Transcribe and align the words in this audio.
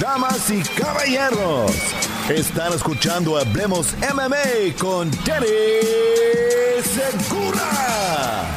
Damas 0.00 0.50
y 0.50 0.60
caballeros, 0.80 1.70
están 2.28 2.72
escuchando 2.72 3.38
Hablemos 3.38 3.94
MMA 4.00 4.76
con 4.78 5.10
Danny 5.24 5.46
Segura. 6.82 8.56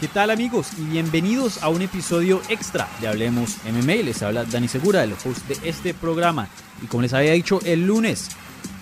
¿Qué 0.00 0.06
tal 0.06 0.30
amigos? 0.30 0.68
Y 0.78 0.82
bienvenidos 0.82 1.62
a 1.62 1.68
un 1.68 1.82
episodio 1.82 2.40
extra 2.48 2.88
de 3.00 3.08
Hablemos 3.08 3.56
MMA. 3.64 4.04
Les 4.04 4.22
habla 4.22 4.44
Dani 4.44 4.68
Segura, 4.68 5.02
el 5.02 5.12
host 5.12 5.46
de 5.48 5.68
este 5.68 5.92
programa. 5.92 6.48
Y 6.82 6.86
como 6.86 7.02
les 7.02 7.12
había 7.14 7.32
dicho 7.32 7.58
el 7.64 7.86
lunes, 7.86 8.30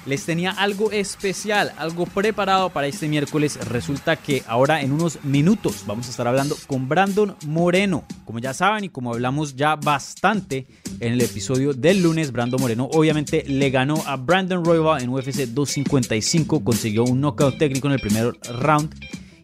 les 0.09 0.25
tenía 0.25 0.51
algo 0.53 0.91
especial, 0.91 1.73
algo 1.77 2.07
preparado 2.07 2.71
para 2.71 2.87
este 2.87 3.09
miércoles. 3.09 3.59
Resulta 3.69 4.17
que 4.17 4.43
ahora 4.47 4.81
en 4.81 4.93
unos 4.93 5.23
minutos 5.25 5.85
vamos 5.87 6.07
a 6.07 6.11
estar 6.11 6.27
hablando 6.27 6.57
con 6.67 6.89
Brandon 6.89 7.37
Moreno. 7.47 8.05
Como 8.25 8.39
ya 8.39 8.55
saben 8.55 8.85
y 8.85 8.89
como 8.89 9.13
hablamos 9.13 9.55
ya 9.55 9.77
bastante 9.77 10.67
en 11.01 11.13
el 11.13 11.21
episodio 11.21 11.75
del 11.75 12.03
lunes, 12.03 12.33
Brandon 12.33 12.61
Moreno 12.61 12.89
obviamente 12.93 13.45
le 13.47 13.71
ganó 13.71 14.03
a 14.07 14.17
Brandon 14.17 14.65
Royval 14.65 15.03
en 15.03 15.11
UFC 15.11 15.47
255, 15.47 16.65
consiguió 16.65 17.05
un 17.05 17.21
knockout 17.21 17.59
técnico 17.59 17.89
en 17.89 17.93
el 17.93 18.01
primer 18.01 18.33
round 18.61 18.95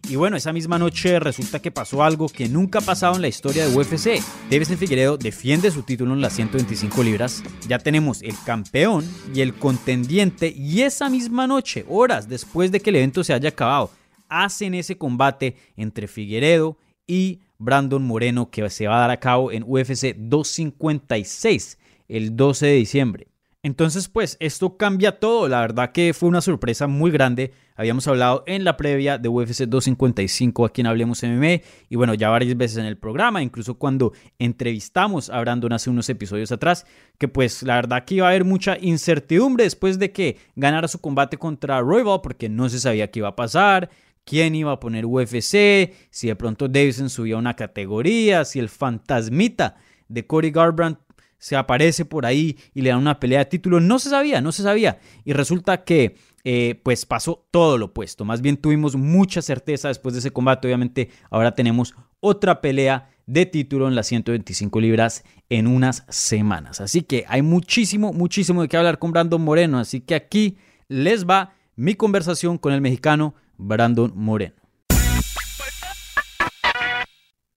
y 0.08 0.16
bueno, 0.16 0.36
esa 0.36 0.52
misma 0.52 0.78
noche 0.78 1.18
resulta 1.18 1.60
que 1.60 1.70
pasó 1.70 2.02
algo 2.02 2.28
que 2.28 2.48
nunca 2.48 2.80
ha 2.80 2.82
pasado 2.82 3.16
en 3.16 3.22
la 3.22 3.28
historia 3.28 3.66
de 3.66 3.74
UFC. 3.74 4.22
Davison 4.50 4.76
Figueredo 4.76 5.16
defiende 5.16 5.70
su 5.70 5.82
título 5.82 6.12
en 6.12 6.20
las 6.20 6.34
125 6.34 7.02
libras. 7.02 7.42
Ya 7.68 7.78
tenemos 7.78 8.22
el 8.22 8.34
campeón 8.44 9.04
y 9.34 9.40
el 9.40 9.54
contendiente. 9.54 10.52
Y 10.56 10.82
esa 10.82 11.08
misma 11.08 11.46
noche, 11.46 11.84
horas 11.88 12.28
después 12.28 12.70
de 12.70 12.80
que 12.80 12.90
el 12.90 12.96
evento 12.96 13.24
se 13.24 13.32
haya 13.32 13.48
acabado, 13.48 13.90
hacen 14.28 14.74
ese 14.74 14.98
combate 14.98 15.56
entre 15.76 16.06
Figueredo 16.06 16.76
y 17.06 17.40
Brandon 17.58 18.02
Moreno 18.02 18.50
que 18.50 18.68
se 18.70 18.86
va 18.86 18.96
a 18.96 19.00
dar 19.00 19.10
a 19.10 19.20
cabo 19.20 19.52
en 19.52 19.64
UFC 19.66 20.14
256 20.16 21.78
el 22.08 22.36
12 22.36 22.66
de 22.66 22.74
diciembre. 22.74 23.28
Entonces, 23.62 24.08
pues 24.08 24.36
esto 24.40 24.76
cambia 24.76 25.18
todo. 25.18 25.48
La 25.48 25.62
verdad 25.62 25.92
que 25.92 26.12
fue 26.12 26.28
una 26.28 26.42
sorpresa 26.42 26.86
muy 26.86 27.10
grande. 27.10 27.52
Habíamos 27.76 28.06
hablado 28.06 28.44
en 28.46 28.62
la 28.62 28.76
previa 28.76 29.18
de 29.18 29.28
UFC 29.28 29.64
255 29.64 30.64
aquí 30.64 30.80
en 30.80 30.86
Hablemos 30.86 31.24
MMA 31.24 31.60
y 31.88 31.96
bueno, 31.96 32.14
ya 32.14 32.28
varias 32.28 32.56
veces 32.56 32.78
en 32.78 32.84
el 32.84 32.96
programa, 32.96 33.42
incluso 33.42 33.74
cuando 33.74 34.12
entrevistamos 34.38 35.28
a 35.28 35.40
Brandon 35.40 35.72
hace 35.72 35.90
unos 35.90 36.08
episodios 36.08 36.52
atrás, 36.52 36.86
que 37.18 37.26
pues 37.26 37.64
la 37.64 37.74
verdad 37.74 38.04
que 38.04 38.14
iba 38.14 38.26
a 38.26 38.30
haber 38.30 38.44
mucha 38.44 38.78
incertidumbre 38.80 39.64
después 39.64 39.98
de 39.98 40.12
que 40.12 40.38
ganara 40.54 40.86
su 40.86 41.00
combate 41.00 41.36
contra 41.36 41.80
Royval 41.80 42.20
porque 42.22 42.48
no 42.48 42.68
se 42.68 42.78
sabía 42.78 43.10
qué 43.10 43.18
iba 43.18 43.28
a 43.28 43.36
pasar, 43.36 43.90
quién 44.24 44.54
iba 44.54 44.70
a 44.70 44.78
poner 44.78 45.04
UFC, 45.04 45.92
si 46.10 46.28
de 46.28 46.36
pronto 46.36 46.68
Davison 46.68 47.10
subía 47.10 47.36
una 47.36 47.56
categoría, 47.56 48.44
si 48.44 48.60
el 48.60 48.68
fantasmita 48.68 49.76
de 50.06 50.24
Cody 50.24 50.52
Garbrandt 50.52 51.00
se 51.38 51.56
aparece 51.56 52.04
por 52.04 52.24
ahí 52.24 52.56
y 52.72 52.82
le 52.82 52.90
dan 52.90 53.00
una 53.00 53.20
pelea 53.20 53.40
de 53.40 53.44
título. 53.46 53.78
No 53.78 53.98
se 53.98 54.08
sabía, 54.08 54.40
no 54.40 54.50
se 54.50 54.62
sabía. 54.62 54.98
Y 55.24 55.34
resulta 55.34 55.84
que 55.84 56.16
eh, 56.44 56.80
pues 56.82 57.06
pasó 57.06 57.46
todo 57.50 57.78
lo 57.78 57.86
opuesto. 57.86 58.24
Más 58.24 58.42
bien 58.42 58.58
tuvimos 58.58 58.96
mucha 58.96 59.40
certeza 59.42 59.88
después 59.88 60.14
de 60.14 60.18
ese 60.20 60.30
combate. 60.30 60.68
Obviamente 60.68 61.10
ahora 61.30 61.54
tenemos 61.54 61.94
otra 62.20 62.60
pelea 62.60 63.10
de 63.26 63.46
título 63.46 63.88
en 63.88 63.94
las 63.94 64.06
125 64.08 64.80
libras 64.80 65.24
en 65.48 65.66
unas 65.66 66.04
semanas. 66.10 66.80
Así 66.80 67.02
que 67.02 67.24
hay 67.28 67.42
muchísimo, 67.42 68.12
muchísimo 68.12 68.62
de 68.62 68.68
qué 68.68 68.76
hablar 68.76 68.98
con 68.98 69.12
Brandon 69.12 69.42
Moreno. 69.42 69.78
Así 69.78 70.00
que 70.00 70.14
aquí 70.14 70.58
les 70.88 71.26
va 71.26 71.54
mi 71.76 71.94
conversación 71.94 72.58
con 72.58 72.72
el 72.72 72.80
mexicano 72.80 73.34
Brandon 73.56 74.12
Moreno. 74.14 74.56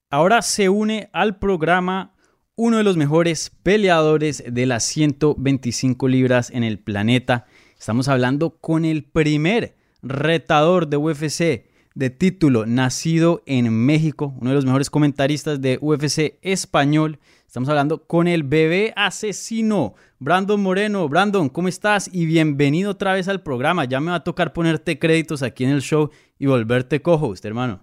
Ahora 0.10 0.42
se 0.42 0.70
une 0.70 1.10
al 1.12 1.38
programa 1.38 2.14
uno 2.56 2.78
de 2.78 2.84
los 2.84 2.98
mejores 2.98 3.52
peleadores 3.62 4.44
de 4.48 4.66
las 4.66 4.84
125 4.86 6.08
libras 6.08 6.50
en 6.50 6.64
el 6.64 6.80
planeta. 6.80 7.46
Estamos 7.78 8.08
hablando 8.08 8.58
con 8.58 8.86
el 8.86 9.04
primer 9.04 9.76
retador 10.02 10.88
de 10.88 10.98
UFC 10.98 11.66
de 11.94 12.10
título 12.10 12.66
nacido 12.66 13.44
en 13.46 13.72
México, 13.72 14.34
uno 14.40 14.50
de 14.50 14.56
los 14.56 14.66
mejores 14.66 14.90
comentaristas 14.90 15.62
de 15.62 15.78
UFC 15.80 16.40
español. 16.42 17.20
Estamos 17.46 17.70
hablando 17.70 18.06
con 18.06 18.28
el 18.28 18.44
bebé 18.44 18.94
asesino, 18.96 19.94
Brandon 20.20 20.62
Moreno. 20.62 21.08
Brandon, 21.08 21.50
¿cómo 21.50 21.68
estás? 21.68 22.10
Y 22.12 22.26
bienvenido 22.26 22.92
otra 22.92 23.14
vez 23.14 23.28
al 23.28 23.42
programa. 23.42 23.86
Ya 23.86 24.00
me 24.00 24.10
va 24.10 24.18
a 24.18 24.24
tocar 24.24 24.54
ponerte 24.54 24.98
créditos 24.98 25.44
aquí 25.44 25.64
en 25.64 25.70
el 25.70 25.82
show 25.82 26.10
y 26.40 26.48
volverte 26.48 27.02
cojo, 27.02 27.28
usted 27.28 27.50
hermano. 27.50 27.82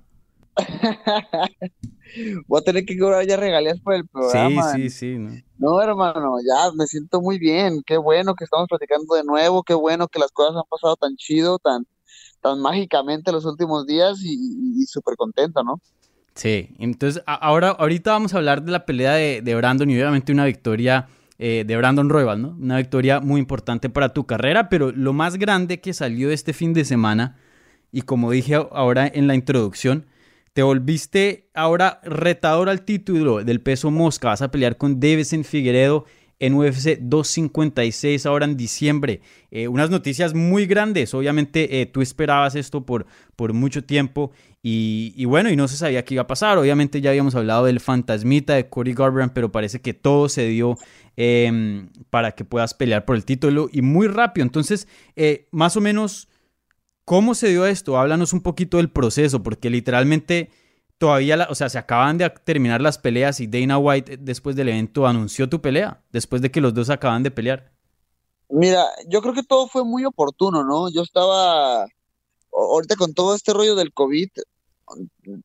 Voy 2.47 2.61
a 2.61 2.65
tener 2.65 2.85
que 2.85 2.99
cobrar 2.99 3.27
ya 3.27 3.37
regalías 3.37 3.81
por 3.81 3.95
el 3.95 4.07
programa. 4.07 4.73
Sí, 4.73 4.91
sí, 4.91 4.91
sí. 4.91 5.19
¿no? 5.19 5.31
no, 5.59 5.83
hermano, 5.83 6.37
ya 6.47 6.73
me 6.73 6.87
siento 6.87 7.21
muy 7.21 7.39
bien. 7.39 7.83
Qué 7.85 7.97
bueno 7.97 8.35
que 8.35 8.45
estamos 8.45 8.69
platicando 8.69 9.15
de 9.15 9.25
nuevo. 9.25 9.63
Qué 9.63 9.75
bueno 9.75 10.09
que 10.09 10.19
las 10.19 10.31
cosas 10.33 10.57
han 10.57 10.69
pasado 10.69 10.97
tan 10.97 11.17
chido, 11.17 11.59
tan, 11.59 11.87
tan 12.41 12.61
mágicamente 12.61 13.33
los 13.33 13.45
últimos 13.45 13.87
días 13.87 14.21
y, 14.23 14.85
súper 14.87 15.17
contento, 15.17 15.63
¿no? 15.63 15.81
Sí, 16.35 16.75
entonces 16.79 17.23
ahora, 17.27 17.71
ahorita 17.71 18.11
vamos 18.11 18.35
a 18.35 18.39
hablar 18.39 18.63
de 18.63 18.73
la 18.73 18.85
pelea 18.85 19.13
de, 19.15 19.41
de 19.41 19.55
Brandon 19.55 19.89
y 19.89 19.95
obviamente 19.95 20.33
una 20.33 20.45
victoria 20.45 21.09
eh, 21.37 21.65
de 21.67 21.77
Brandon 21.77 22.09
Royal, 22.09 22.41
¿no? 22.41 22.57
Una 22.61 22.77
victoria 22.77 23.19
muy 23.21 23.41
importante 23.41 23.91
para 23.91 24.13
tu 24.13 24.25
carrera, 24.25 24.69
pero 24.69 24.93
lo 24.93 25.13
más 25.13 25.37
grande 25.37 25.81
que 25.81 25.93
salió 25.93 26.31
este 26.31 26.53
fin 26.53 26.73
de 26.75 26.85
semana, 26.85 27.37
y 27.91 28.03
como 28.03 28.31
dije 28.31 28.55
ahora 28.55 29.11
en 29.13 29.27
la 29.27 29.35
introducción, 29.35 30.07
te 30.55 30.63
volviste 30.63 31.51
ahora 31.53 32.01
retador 32.05 32.69
al 32.69 32.83
título 32.83 33.43
del 33.45 33.61
peso 33.61 33.91
mosca. 33.91 34.29
Vas 34.29 34.41
a 34.41 34.53
pelear 34.53 34.77
con 34.77 35.01
Davison 35.01 35.43
Figueredo 35.43 36.07
en 36.39 36.55
UFC 36.55 36.99
256 37.01 38.25
ahora 38.25 38.45
en 38.45 38.57
diciembre. 38.57 39.21
Eh, 39.51 39.67
unas 39.67 39.91
noticias 39.91 40.33
muy 40.33 40.67
grandes. 40.67 41.13
Obviamente 41.13 41.81
eh, 41.81 41.87
tú 41.87 42.03
esperabas 42.03 42.55
esto 42.55 42.87
por, 42.87 43.07
por 43.35 43.53
mucho 43.53 43.83
tiempo 43.83 44.31
y, 44.63 45.25
bueno, 45.27 45.51
y 45.51 45.57
no 45.57 45.69
se 45.69 45.77
sabía 45.77 46.05
qué 46.05 46.15
iba 46.15 46.23
a 46.23 46.29
pasar. 46.29 46.57
Obviamente 46.57 47.01
ya 47.01 47.11
habíamos 47.11 47.35
hablado 47.35 47.65
del 47.65 47.81
fantasmita 47.81 48.55
de 48.55 48.69
Cody 48.69 48.95
Garbrandt, 48.95 49.35
pero 49.35 49.51
parece 49.51 49.81
que 49.81 49.93
todo 49.93 50.29
se 50.29 50.47
dio 50.47 50.77
em, 51.17 51.89
para 52.11 52.33
que 52.33 52.45
puedas 52.45 52.75
pelear 52.75 53.05
por 53.05 53.17
el 53.17 53.25
título 53.25 53.69
y 53.73 53.83
muy 53.83 54.07
rápido. 54.07 54.45
Entonces, 54.45 54.87
eh, 55.17 55.49
más 55.51 55.77
o 55.77 55.81
menos 55.81 56.29
¿Cómo 57.05 57.35
se 57.35 57.49
dio 57.49 57.67
esto? 57.67 57.99
Háblanos 57.99 58.33
un 58.33 58.41
poquito 58.41 58.79
del 58.79 58.91
proceso, 58.91 59.43
porque 59.43 59.69
literalmente 59.69 60.51
todavía, 60.97 61.47
o 61.51 61.55
sea, 61.55 61.69
se 61.69 61.79
acaban 61.79 62.17
de 62.17 62.31
terminar 62.31 62.81
las 62.81 62.99
peleas 62.99 63.41
y 63.41 63.47
Dana 63.47 63.77
White 63.77 64.19
después 64.19 64.57
del 64.57 64.71
evento 64.71 65.07
anunció 65.07 65.49
tu 65.49 65.61
pelea, 65.61 66.03
después 66.13 66.41
de 66.41 66.51
que 66.51 66.63
los 66.63 66.73
dos 66.73 66.89
acaban 66.89 67.23
de 67.23 67.31
pelear. 67.31 67.73
Mira, 68.49 68.87
yo 69.09 69.21
creo 69.21 69.35
que 69.35 69.43
todo 69.43 69.69
fue 69.69 69.85
muy 69.85 70.05
oportuno, 70.05 70.65
¿no? 70.65 70.91
Yo 70.91 71.03
estaba, 71.03 71.87
ahorita 72.53 72.97
con 72.97 73.13
todo 73.13 73.35
este 73.35 73.53
rollo 73.53 73.75
del 73.75 73.93
COVID, 73.93 74.29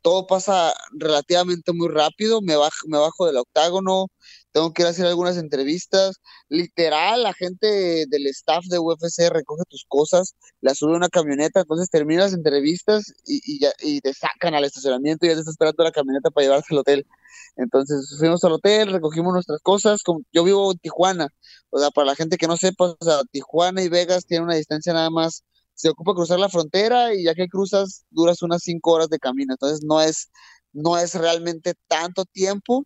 todo 0.02 0.28
pasa 0.28 0.74
relativamente 0.92 1.74
muy 1.74 1.90
rápido, 1.90 2.42
me 2.42 2.56
bajo, 2.56 2.88
me 2.88 2.98
bajo 2.98 3.26
del 3.26 3.38
octágono, 3.38 4.08
tengo 4.52 4.74
que 4.74 4.82
ir 4.82 4.88
a 4.88 4.92
hacer 4.92 5.06
algunas 5.06 5.38
entrevistas. 5.38 6.16
Literal, 6.50 7.24
la 7.24 7.34
gente 7.34 8.06
del 8.08 8.28
staff 8.28 8.66
de 8.66 8.80
UFC 8.80 9.30
recoge 9.30 9.64
tus 9.70 9.86
cosas, 9.88 10.36
las 10.62 10.78
sube 10.78 10.94
a 10.94 10.98
una 10.98 11.10
camioneta, 11.10 11.62
entonces 11.62 11.90
terminas 11.90 12.26
las 12.26 12.34
entrevistas 12.34 13.14
y, 13.26 13.60
ya, 13.60 13.72
y 13.82 14.02
te 14.02 14.14
sacan 14.14 14.56
al 14.56 14.66
estacionamiento 14.66 15.26
y 15.26 15.30
ya 15.30 15.36
te 15.36 15.42
está 15.42 15.52
esperando 15.52 15.84
la 15.84 15.92
camioneta 15.92 16.32
para 16.32 16.46
llevarte 16.46 16.68
al 16.72 16.80
hotel. 16.80 17.08
Entonces 17.56 18.16
fuimos 18.20 18.44
al 18.44 18.54
hotel, 18.54 18.92
recogimos 18.92 19.34
nuestras 19.34 19.62
cosas. 19.62 20.02
Yo 20.34 20.44
vivo 20.44 20.72
en 20.72 20.78
Tijuana, 20.80 21.28
o 21.70 21.80
sea, 21.80 21.92
para 21.92 22.08
la 22.08 22.16
gente 22.16 22.38
que 22.38 22.48
no 22.48 22.58
sepa, 22.58 22.96
o 23.00 23.06
sea, 23.06 23.22
Tijuana 23.32 23.84
y 23.84 23.90
Vegas 23.90 24.26
tienen 24.26 24.46
una 24.46 24.56
distancia 24.56 24.94
nada 24.94 25.10
más 25.10 25.44
se 25.80 25.88
ocupa 25.88 26.14
cruzar 26.14 26.38
la 26.40 26.50
frontera 26.50 27.14
y 27.14 27.24
ya 27.24 27.34
que 27.34 27.48
cruzas 27.48 28.04
duras 28.10 28.42
unas 28.42 28.64
cinco 28.64 28.92
horas 28.92 29.08
de 29.08 29.18
camino, 29.18 29.54
entonces 29.54 29.82
no 29.82 30.02
es, 30.02 30.30
no 30.74 30.98
es 30.98 31.16
realmente 31.16 31.74
tanto 31.88 32.26
tiempo, 32.26 32.84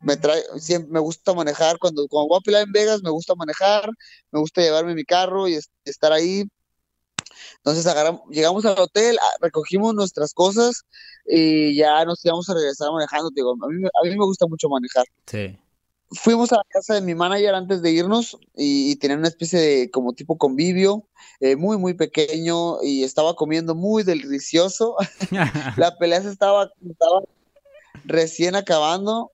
me 0.00 0.16
trae, 0.16 0.42
siempre 0.58 0.90
me 0.90 0.98
gusta 0.98 1.34
manejar, 1.34 1.78
cuando, 1.78 2.08
cuando 2.08 2.30
voy 2.30 2.38
a 2.38 2.40
pilar 2.40 2.62
en 2.64 2.72
Vegas 2.72 3.00
me 3.04 3.10
gusta 3.10 3.36
manejar, 3.36 3.88
me 4.32 4.40
gusta 4.40 4.60
llevarme 4.60 4.96
mi 4.96 5.04
carro 5.04 5.46
y 5.46 5.56
estar 5.84 6.12
ahí. 6.12 6.42
Entonces 7.58 7.86
agarramos, 7.86 8.22
llegamos 8.28 8.64
al 8.64 8.78
hotel, 8.78 9.16
recogimos 9.40 9.94
nuestras 9.94 10.34
cosas 10.34 10.82
y 11.26 11.76
ya 11.76 12.04
nos 12.04 12.24
íbamos 12.24 12.50
a 12.50 12.54
regresar 12.54 12.90
manejando. 12.92 13.30
Digo, 13.32 13.52
a, 13.52 13.68
mí, 13.68 13.86
a 13.86 14.04
mí 14.04 14.10
me 14.10 14.24
gusta 14.24 14.46
mucho 14.48 14.68
manejar. 14.68 15.04
Sí. 15.26 15.56
Fuimos 16.14 16.52
a 16.52 16.56
la 16.56 16.64
casa 16.68 16.94
de 16.94 17.00
mi 17.00 17.14
manager 17.14 17.54
antes 17.54 17.82
de 17.82 17.90
irnos 17.90 18.38
y, 18.56 18.96
tenían 18.96 19.20
una 19.20 19.28
especie 19.28 19.58
de 19.58 19.90
como 19.90 20.12
tipo 20.12 20.38
convivio, 20.38 21.06
eh, 21.40 21.56
muy, 21.56 21.78
muy 21.78 21.94
pequeño 21.94 22.82
y 22.82 23.04
estaba 23.04 23.34
comiendo 23.34 23.74
muy 23.74 24.02
delicioso. 24.02 24.96
la 25.76 25.96
pelea 25.98 26.22
se 26.22 26.30
estaba, 26.30 26.70
recién 28.04 28.54
acabando 28.54 29.32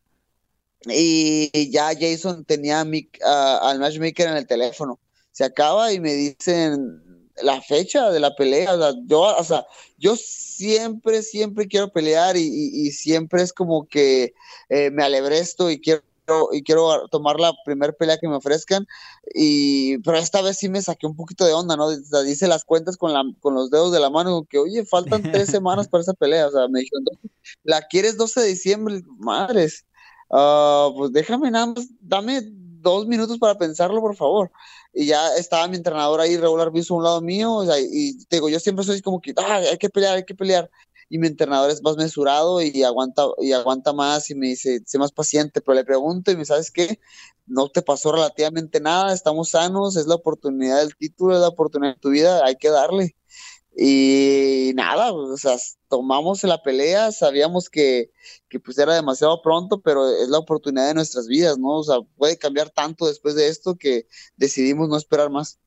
y 0.87 1.71
ya 1.71 1.91
Jason 1.99 2.45
tenía 2.45 2.85
mi, 2.85 3.09
uh, 3.23 3.65
al 3.65 3.81
matchmaker 3.81 4.29
en 4.29 4.37
el 4.37 4.47
teléfono. 4.47 4.99
Se 5.33 5.45
acaba 5.45 5.93
y 5.93 6.01
me 6.01 6.13
dicen 6.13 7.29
la 7.43 7.61
fecha 7.61 8.11
de 8.11 8.21
la 8.21 8.35
pelea. 8.35 8.75
O 8.75 8.79
sea, 8.79 8.93
yo, 9.07 9.21
o 9.21 9.45
sea, 9.45 9.67
yo 9.99 10.17
siempre, 10.17 11.23
siempre 11.23 11.67
quiero 11.69 11.93
pelear 11.93 12.37
y, 12.37 12.43
y, 12.43 12.87
y 12.87 12.93
siempre 12.93 13.43
es 13.43 13.53
como 13.53 13.87
que 13.89 14.35
eh, 14.69 14.91
me 14.91 15.03
alebresto 15.03 15.71
y 15.71 15.81
quiero 15.81 16.03
y 16.53 16.63
quiero 16.63 17.09
tomar 17.09 17.39
la 17.41 17.53
primera 17.65 17.93
pelea 17.93 18.19
que 18.19 18.29
me 18.29 18.37
ofrezcan 18.37 18.87
y 19.35 19.99
pero 19.99 20.19
esta 20.19 20.43
vez 20.43 20.59
sí 20.59 20.69
me 20.69 20.83
saqué 20.83 21.07
un 21.07 21.17
poquito 21.17 21.45
de 21.45 21.53
onda, 21.53 21.77
¿no? 21.77 21.87
O 21.87 21.95
sea, 21.95 22.21
dice 22.23 22.49
las 22.49 22.65
cuentas 22.65 22.97
con 22.97 23.13
la 23.13 23.23
con 23.41 23.55
los 23.55 23.71
dedos 23.71 23.93
de 23.93 24.01
la 24.01 24.11
mano 24.11 24.47
que 24.49 24.59
oye, 24.59 24.85
faltan 24.85 25.23
tres 25.31 25.49
semanas 25.51 25.89
para 25.89 26.03
esa 26.03 26.15
pelea, 26.15 26.49
o 26.49 26.51
sea, 26.51 26.69
me 26.69 26.81
dijo, 26.81 26.97
la 27.65 27.83
quieres 27.83 28.17
12 28.17 28.41
de 28.41 28.47
diciembre, 28.47 29.03
madres. 29.19 29.87
Uh, 30.29 30.95
pues 30.97 31.13
déjame 31.13 31.51
nada 31.51 31.67
más, 31.67 31.89
dame 32.01 32.41
dos 32.81 33.07
minutos 33.07 33.39
para 33.39 33.59
pensarlo, 33.59 34.01
por 34.01 34.17
favor. 34.17 34.51
Y 34.93 35.07
ya 35.07 35.35
estaba 35.37 35.69
mi 35.69 35.77
entrenador 35.77 36.21
ahí, 36.21 36.37
regular 36.37 36.73
viso 36.73 36.95
a 36.95 36.97
un 36.99 37.05
lado 37.05 37.21
mío, 37.21 37.53
o 37.53 37.65
sea, 37.67 37.79
y 37.79 38.19
te 38.27 38.37
digo, 38.37 38.49
yo 38.49 38.59
siempre 38.59 38.85
soy 38.85 39.01
como 39.03 39.21
que, 39.21 39.33
ah, 39.37 39.61
hay 39.71 39.79
que 39.79 39.91
pelear, 39.91 40.17
hay 40.17 40.25
que 40.25 40.35
pelear. 40.35 40.71
Y 41.11 41.19
mi 41.19 41.27
entrenador 41.27 41.71
es 41.71 41.83
más 41.83 41.97
mesurado 41.97 42.63
y 42.63 42.83
aguanta, 42.85 43.25
y 43.39 43.53
aguanta 43.53 43.93
más 43.93 44.31
y 44.31 44.35
me 44.35 44.47
dice, 44.49 44.81
sé 44.87 44.99
más 44.99 45.13
paciente, 45.13 45.61
pero 45.61 45.75
le 45.75 45.85
pregunto 45.85 46.31
y 46.31 46.37
me 46.37 46.47
sabes 46.47 46.71
qué, 46.71 47.01
no 47.47 47.69
te 47.69 47.83
pasó 47.83 48.13
relativamente 48.13 48.81
nada, 48.81 49.13
estamos 49.13 49.51
sanos, 49.51 49.97
es 49.97 50.07
la 50.07 50.15
oportunidad 50.15 50.79
del 50.79 50.97
título, 50.97 51.35
es 51.35 51.41
la 51.41 51.49
oportunidad 51.49 51.95
de 51.95 52.01
tu 52.01 52.11
vida, 52.11 52.45
hay 52.47 52.57
que 52.57 52.71
darle. 52.71 53.17
Y 53.77 54.73
nada, 54.75 55.13
o 55.13 55.37
sea, 55.37 55.57
tomamos 55.89 56.43
la 56.45 56.63
pelea, 56.63 57.13
sabíamos 57.13 57.71
que, 57.71 58.11
que, 58.49 58.61
pues 58.61 58.79
era 58.79 58.95
demasiado 58.95 59.43
pronto, 59.43 59.81
pero 59.81 60.09
es 60.09 60.29
la 60.29 60.39
oportunidad 60.39 60.89
de 60.89 60.95
nuestras 60.95 61.27
vidas, 61.29 61.59
¿no? 61.59 61.79
O 61.79 61.85
sea, 61.85 61.97
puede 62.17 62.37
cambiar 62.37 62.71
tanto 62.71 63.07
después 63.07 63.35
de 63.37 63.49
esto 63.49 63.77
que 63.77 64.07
decidimos 64.37 64.89
no 64.89 64.97
esperar 64.97 65.31
más. 65.31 65.59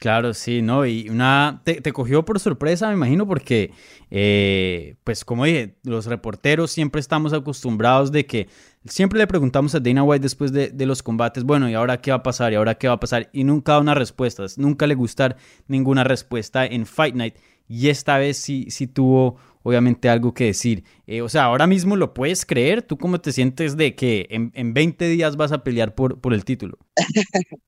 Claro, 0.00 0.32
sí, 0.32 0.62
¿no? 0.62 0.86
Y 0.86 1.10
una 1.10 1.60
te, 1.62 1.92
cogió 1.92 2.24
por 2.24 2.40
sorpresa, 2.40 2.88
me 2.88 2.94
imagino, 2.94 3.26
porque, 3.26 3.70
eh, 4.10 4.96
pues 5.04 5.26
como 5.26 5.44
dije, 5.44 5.76
los 5.82 6.06
reporteros 6.06 6.70
siempre 6.70 7.02
estamos 7.02 7.34
acostumbrados 7.34 8.10
de 8.10 8.24
que 8.24 8.48
siempre 8.86 9.18
le 9.18 9.26
preguntamos 9.26 9.74
a 9.74 9.80
Dana 9.80 10.02
White 10.02 10.22
después 10.22 10.52
de, 10.52 10.70
de, 10.70 10.86
los 10.86 11.02
combates, 11.02 11.44
bueno, 11.44 11.68
¿y 11.68 11.74
ahora 11.74 12.00
qué 12.00 12.12
va 12.12 12.16
a 12.16 12.22
pasar? 12.22 12.50
¿Y 12.50 12.56
ahora 12.56 12.76
qué 12.76 12.88
va 12.88 12.94
a 12.94 13.00
pasar? 13.00 13.28
Y 13.34 13.44
nunca 13.44 13.72
da 13.72 13.80
una 13.80 13.94
respuesta, 13.94 14.46
nunca 14.56 14.86
le 14.86 14.94
gustar 14.94 15.36
ninguna 15.68 16.02
respuesta 16.02 16.64
en 16.64 16.86
Fight 16.86 17.14
Night. 17.14 17.34
Y 17.70 17.88
esta 17.88 18.18
vez 18.18 18.36
sí, 18.36 18.66
sí 18.68 18.88
tuvo 18.88 19.36
obviamente 19.62 20.08
algo 20.08 20.34
que 20.34 20.46
decir. 20.46 20.82
Eh, 21.06 21.22
o 21.22 21.28
sea, 21.28 21.44
ahora 21.44 21.68
mismo 21.68 21.94
lo 21.94 22.12
puedes 22.14 22.44
creer. 22.44 22.82
¿Tú 22.82 22.98
cómo 22.98 23.20
te 23.20 23.30
sientes 23.30 23.76
de 23.76 23.94
que 23.94 24.26
en, 24.30 24.50
en 24.56 24.74
20 24.74 25.06
días 25.06 25.36
vas 25.36 25.52
a 25.52 25.62
pelear 25.62 25.94
por, 25.94 26.20
por 26.20 26.34
el 26.34 26.44
título? 26.44 26.78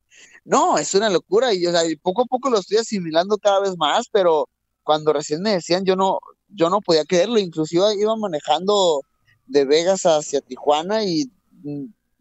no, 0.44 0.76
es 0.76 0.92
una 0.96 1.08
locura 1.08 1.54
y, 1.54 1.62
poco 2.02 2.22
a 2.22 2.24
poco 2.24 2.50
lo 2.50 2.58
estoy 2.58 2.78
asimilando 2.78 3.38
cada 3.38 3.60
vez 3.60 3.76
más, 3.76 4.08
pero 4.10 4.48
cuando 4.82 5.12
recién 5.12 5.40
me 5.40 5.50
decían 5.50 5.84
yo 5.84 5.94
no, 5.94 6.18
yo 6.48 6.68
no 6.68 6.80
podía 6.80 7.04
creerlo. 7.04 7.38
Inclusive 7.38 7.94
iba 7.96 8.16
manejando 8.16 9.02
de 9.46 9.64
Vegas 9.64 10.02
hacia 10.02 10.40
Tijuana 10.40 11.04
y 11.04 11.30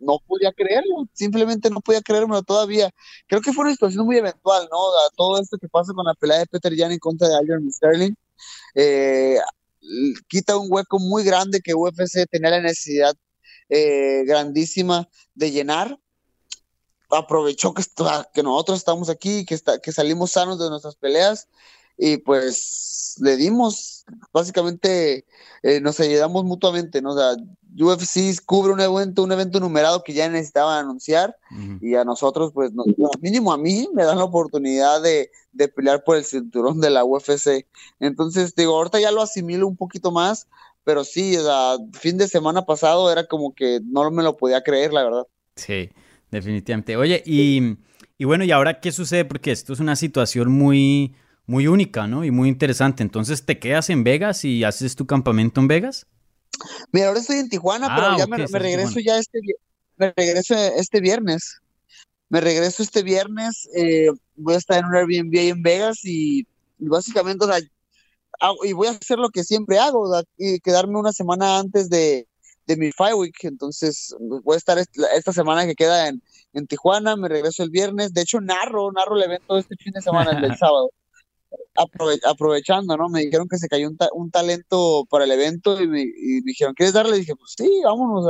no 0.01 0.19
podía 0.27 0.51
creerlo, 0.51 1.07
simplemente 1.13 1.69
no 1.69 1.79
podía 1.79 2.01
creérmelo 2.01 2.41
todavía. 2.41 2.91
Creo 3.27 3.41
que 3.41 3.53
fue 3.53 3.65
una 3.65 3.73
situación 3.73 4.05
muy 4.05 4.17
eventual, 4.17 4.67
¿no? 4.71 4.77
Todo 5.15 5.39
esto 5.39 5.57
que 5.57 5.69
pasa 5.69 5.93
con 5.93 6.05
la 6.05 6.13
pelea 6.15 6.39
de 6.39 6.47
Peter 6.47 6.73
Jan 6.75 6.91
en 6.91 6.99
contra 6.99 7.27
de 7.27 7.35
Aljamain 7.35 7.71
Sterling, 7.71 8.13
eh, 8.75 9.37
quita 10.27 10.57
un 10.57 10.67
hueco 10.69 10.99
muy 10.99 11.23
grande 11.23 11.61
que 11.61 11.73
UFC 11.73 12.25
tenía 12.29 12.51
la 12.51 12.61
necesidad 12.61 13.15
eh, 13.69 14.23
grandísima 14.25 15.07
de 15.35 15.51
llenar. 15.51 15.97
Aprovechó 17.09 17.73
que, 17.73 17.83
que 18.33 18.43
nosotros 18.43 18.79
estamos 18.79 19.09
aquí, 19.09 19.45
que, 19.45 19.59
que 19.81 19.91
salimos 19.91 20.31
sanos 20.31 20.59
de 20.59 20.69
nuestras 20.69 20.95
peleas 20.95 21.47
y 21.97 22.17
pues 22.17 23.15
le 23.19 23.37
dimos, 23.37 24.05
básicamente 24.33 25.25
eh, 25.63 25.79
nos 25.79 25.99
ayudamos 25.99 26.43
mutuamente, 26.43 27.01
¿no? 27.01 27.11
O 27.11 27.17
sea, 27.17 27.35
UFC 27.79 28.43
cubre 28.45 28.73
un 28.73 28.81
evento, 28.81 29.23
un 29.23 29.31
evento 29.31 29.59
numerado 29.59 30.03
que 30.03 30.13
ya 30.13 30.27
necesitaban 30.27 30.85
anunciar 30.85 31.37
uh 31.51 31.55
-huh. 31.55 31.79
y 31.81 31.95
a 31.95 32.03
nosotros, 32.03 32.51
pues, 32.53 32.73
nos, 32.73 32.87
mínimo 33.21 33.53
a 33.53 33.57
mí, 33.57 33.87
me 33.93 34.03
dan 34.03 34.17
la 34.17 34.25
oportunidad 34.25 35.01
de, 35.01 35.31
de, 35.53 35.67
pelear 35.67 36.03
por 36.03 36.17
el 36.17 36.25
cinturón 36.25 36.81
de 36.81 36.89
la 36.89 37.05
UFC. 37.05 37.67
Entonces, 37.99 38.55
digo, 38.55 38.75
ahorita 38.75 38.99
ya 38.99 39.11
lo 39.11 39.21
asimilo 39.21 39.67
un 39.67 39.77
poquito 39.77 40.11
más, 40.11 40.47
pero 40.83 41.03
sí, 41.03 41.37
o 41.37 41.43
sea, 41.43 41.77
fin 41.93 42.17
de 42.17 42.27
semana 42.27 42.65
pasado 42.65 43.11
era 43.11 43.27
como 43.27 43.53
que 43.53 43.79
no 43.85 44.09
me 44.11 44.23
lo 44.23 44.35
podía 44.37 44.61
creer, 44.61 44.91
la 44.91 45.03
verdad. 45.03 45.27
Sí, 45.55 45.89
definitivamente. 46.31 46.97
Oye, 46.97 47.21
y, 47.25 47.77
y 48.17 48.25
bueno, 48.25 48.43
¿y 48.43 48.51
ahora 48.51 48.79
qué 48.79 48.91
sucede? 48.91 49.25
Porque 49.25 49.51
esto 49.51 49.73
es 49.73 49.79
una 49.79 49.95
situación 49.95 50.51
muy 50.51 51.13
muy 51.51 51.67
única, 51.67 52.07
¿no? 52.07 52.23
Y 52.23 52.31
muy 52.31 52.47
interesante. 52.47 53.03
Entonces, 53.03 53.45
¿te 53.45 53.59
quedas 53.59 53.89
en 53.89 54.05
Vegas 54.05 54.45
y 54.45 54.63
haces 54.63 54.95
tu 54.95 55.05
campamento 55.05 55.59
en 55.59 55.67
Vegas? 55.67 56.07
Mira, 56.93 57.09
ahora 57.09 57.19
estoy 57.19 57.39
en 57.39 57.49
Tijuana, 57.49 57.87
ah, 57.89 57.95
pero 57.95 58.17
ya 58.17 58.23
okay, 58.23 58.45
me, 58.45 58.51
me 58.51 58.59
regreso 58.59 58.99
ya 59.01 59.17
este, 59.17 59.39
me 59.97 60.13
regreso 60.15 60.55
este 60.55 61.01
viernes. 61.01 61.59
Me 62.29 62.39
regreso 62.39 62.81
este 62.81 63.03
viernes, 63.03 63.67
eh, 63.75 64.07
voy 64.37 64.53
a 64.53 64.57
estar 64.57 64.79
en 64.79 64.85
un 64.85 64.95
Airbnb 64.95 65.37
ahí 65.37 65.49
en 65.49 65.61
Vegas 65.61 65.99
y, 66.05 66.47
y 66.79 66.87
básicamente, 66.87 67.43
o 67.43 67.47
sea, 67.49 67.59
hago, 68.39 68.63
y 68.63 68.71
voy 68.71 68.87
a 68.87 68.91
hacer 68.91 69.19
lo 69.19 69.29
que 69.29 69.43
siempre 69.43 69.77
hago, 69.77 70.03
o 70.03 70.13
sea, 70.13 70.23
y 70.37 70.61
quedarme 70.61 70.97
una 70.97 71.11
semana 71.11 71.59
antes 71.59 71.89
de, 71.89 72.25
de 72.65 72.77
mi 72.77 72.93
Fight 72.93 73.15
Week. 73.15 73.35
Entonces, 73.41 74.15
voy 74.19 74.55
a 74.55 74.57
estar 74.57 74.77
esta 74.77 75.33
semana 75.33 75.65
que 75.65 75.75
queda 75.75 76.07
en, 76.07 76.23
en 76.53 76.65
Tijuana, 76.67 77.17
me 77.17 77.27
regreso 77.27 77.63
el 77.63 77.69
viernes. 77.69 78.13
De 78.13 78.21
hecho, 78.21 78.39
narro, 78.39 78.89
narro 78.93 79.17
el 79.17 79.23
evento 79.23 79.57
este 79.57 79.75
fin 79.75 79.91
de 79.91 80.01
semana, 80.01 80.31
el 80.31 80.41
del 80.41 80.55
sábado 80.57 80.91
aprove 81.75 82.19
aprovechando, 82.25 82.97
¿no? 82.97 83.09
Me 83.09 83.21
dijeron 83.21 83.47
que 83.47 83.57
se 83.57 83.67
cayó 83.67 83.87
un, 83.87 83.97
ta 83.97 84.09
un 84.13 84.31
talento 84.31 85.05
para 85.09 85.25
el 85.25 85.31
evento 85.31 85.81
y 85.81 85.87
me, 85.87 86.05
dijeron, 86.43 86.73
¿quieres 86.73 86.93
darle? 86.93 87.17
Y 87.17 87.19
dije, 87.21 87.35
pues 87.35 87.53
sí, 87.57 87.81
vámonos. 87.83 88.25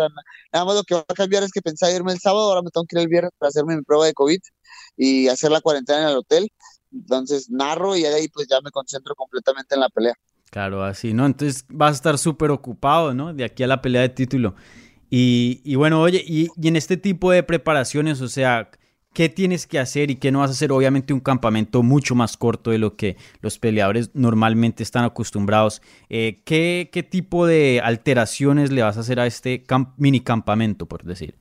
Nada 0.53 0.65
más 0.65 0.75
lo 0.75 0.83
que 0.83 0.95
va 0.95 1.05
a 1.07 1.13
cambiar 1.13 1.43
es 1.43 1.51
que 1.51 1.61
pensaba 1.61 1.91
irme 1.91 2.11
el 2.11 2.19
sábado, 2.19 2.49
ahora 2.49 2.61
me 2.61 2.71
tengo 2.71 2.85
que 2.85 2.95
ir 2.97 3.01
el 3.01 3.07
viernes 3.07 3.31
para 3.37 3.49
hacerme 3.49 3.75
mi 3.75 3.83
prueba 3.83 4.05
de 4.05 4.13
COVID 4.13 4.39
y 4.97 5.27
hacer 5.27 5.51
la 5.51 5.61
cuarentena 5.61 6.03
en 6.03 6.09
el 6.09 6.17
hotel. 6.17 6.49
Entonces 6.91 7.49
narro 7.49 7.95
y 7.95 8.05
ahí 8.05 8.27
pues 8.27 8.47
ya 8.47 8.59
me 8.61 8.71
concentro 8.71 9.15
completamente 9.15 9.75
en 9.75 9.81
la 9.81 9.89
pelea. 9.89 10.13
Claro, 10.49 10.83
así, 10.83 11.13
¿no? 11.13 11.25
Entonces 11.25 11.65
vas 11.69 11.91
a 11.91 11.95
estar 11.95 12.17
súper 12.17 12.51
ocupado, 12.51 13.13
¿no? 13.13 13.33
De 13.33 13.45
aquí 13.45 13.63
a 13.63 13.67
la 13.67 13.81
pelea 13.81 14.01
de 14.01 14.09
título. 14.09 14.55
Y, 15.09 15.61
y 15.63 15.75
bueno, 15.75 16.01
oye, 16.01 16.23
y, 16.25 16.49
y 16.61 16.67
en 16.67 16.75
este 16.75 16.97
tipo 16.97 17.31
de 17.31 17.43
preparaciones, 17.43 18.21
o 18.21 18.27
sea, 18.27 18.69
qué 19.13 19.29
tienes 19.29 19.67
que 19.67 19.79
hacer 19.79 20.11
y 20.11 20.15
qué 20.15 20.31
no 20.31 20.39
vas 20.39 20.49
a 20.49 20.53
hacer. 20.53 20.71
Obviamente 20.71 21.13
un 21.13 21.19
campamento 21.19 21.83
mucho 21.83 22.15
más 22.15 22.37
corto 22.37 22.71
de 22.71 22.77
lo 22.77 22.95
que 22.95 23.17
los 23.41 23.59
peleadores 23.59 24.11
normalmente 24.13 24.83
están 24.83 25.03
acostumbrados. 25.03 25.81
Eh, 26.09 26.41
¿qué, 26.45 26.89
¿qué, 26.91 27.03
tipo 27.03 27.45
de 27.45 27.81
alteraciones 27.83 28.71
le 28.71 28.83
vas 28.83 28.97
a 28.97 29.01
hacer 29.01 29.19
a 29.19 29.27
este 29.27 29.63
camp 29.63 29.93
mini 29.97 30.21
campamento, 30.21 30.85
por 30.85 31.03
decir? 31.03 31.35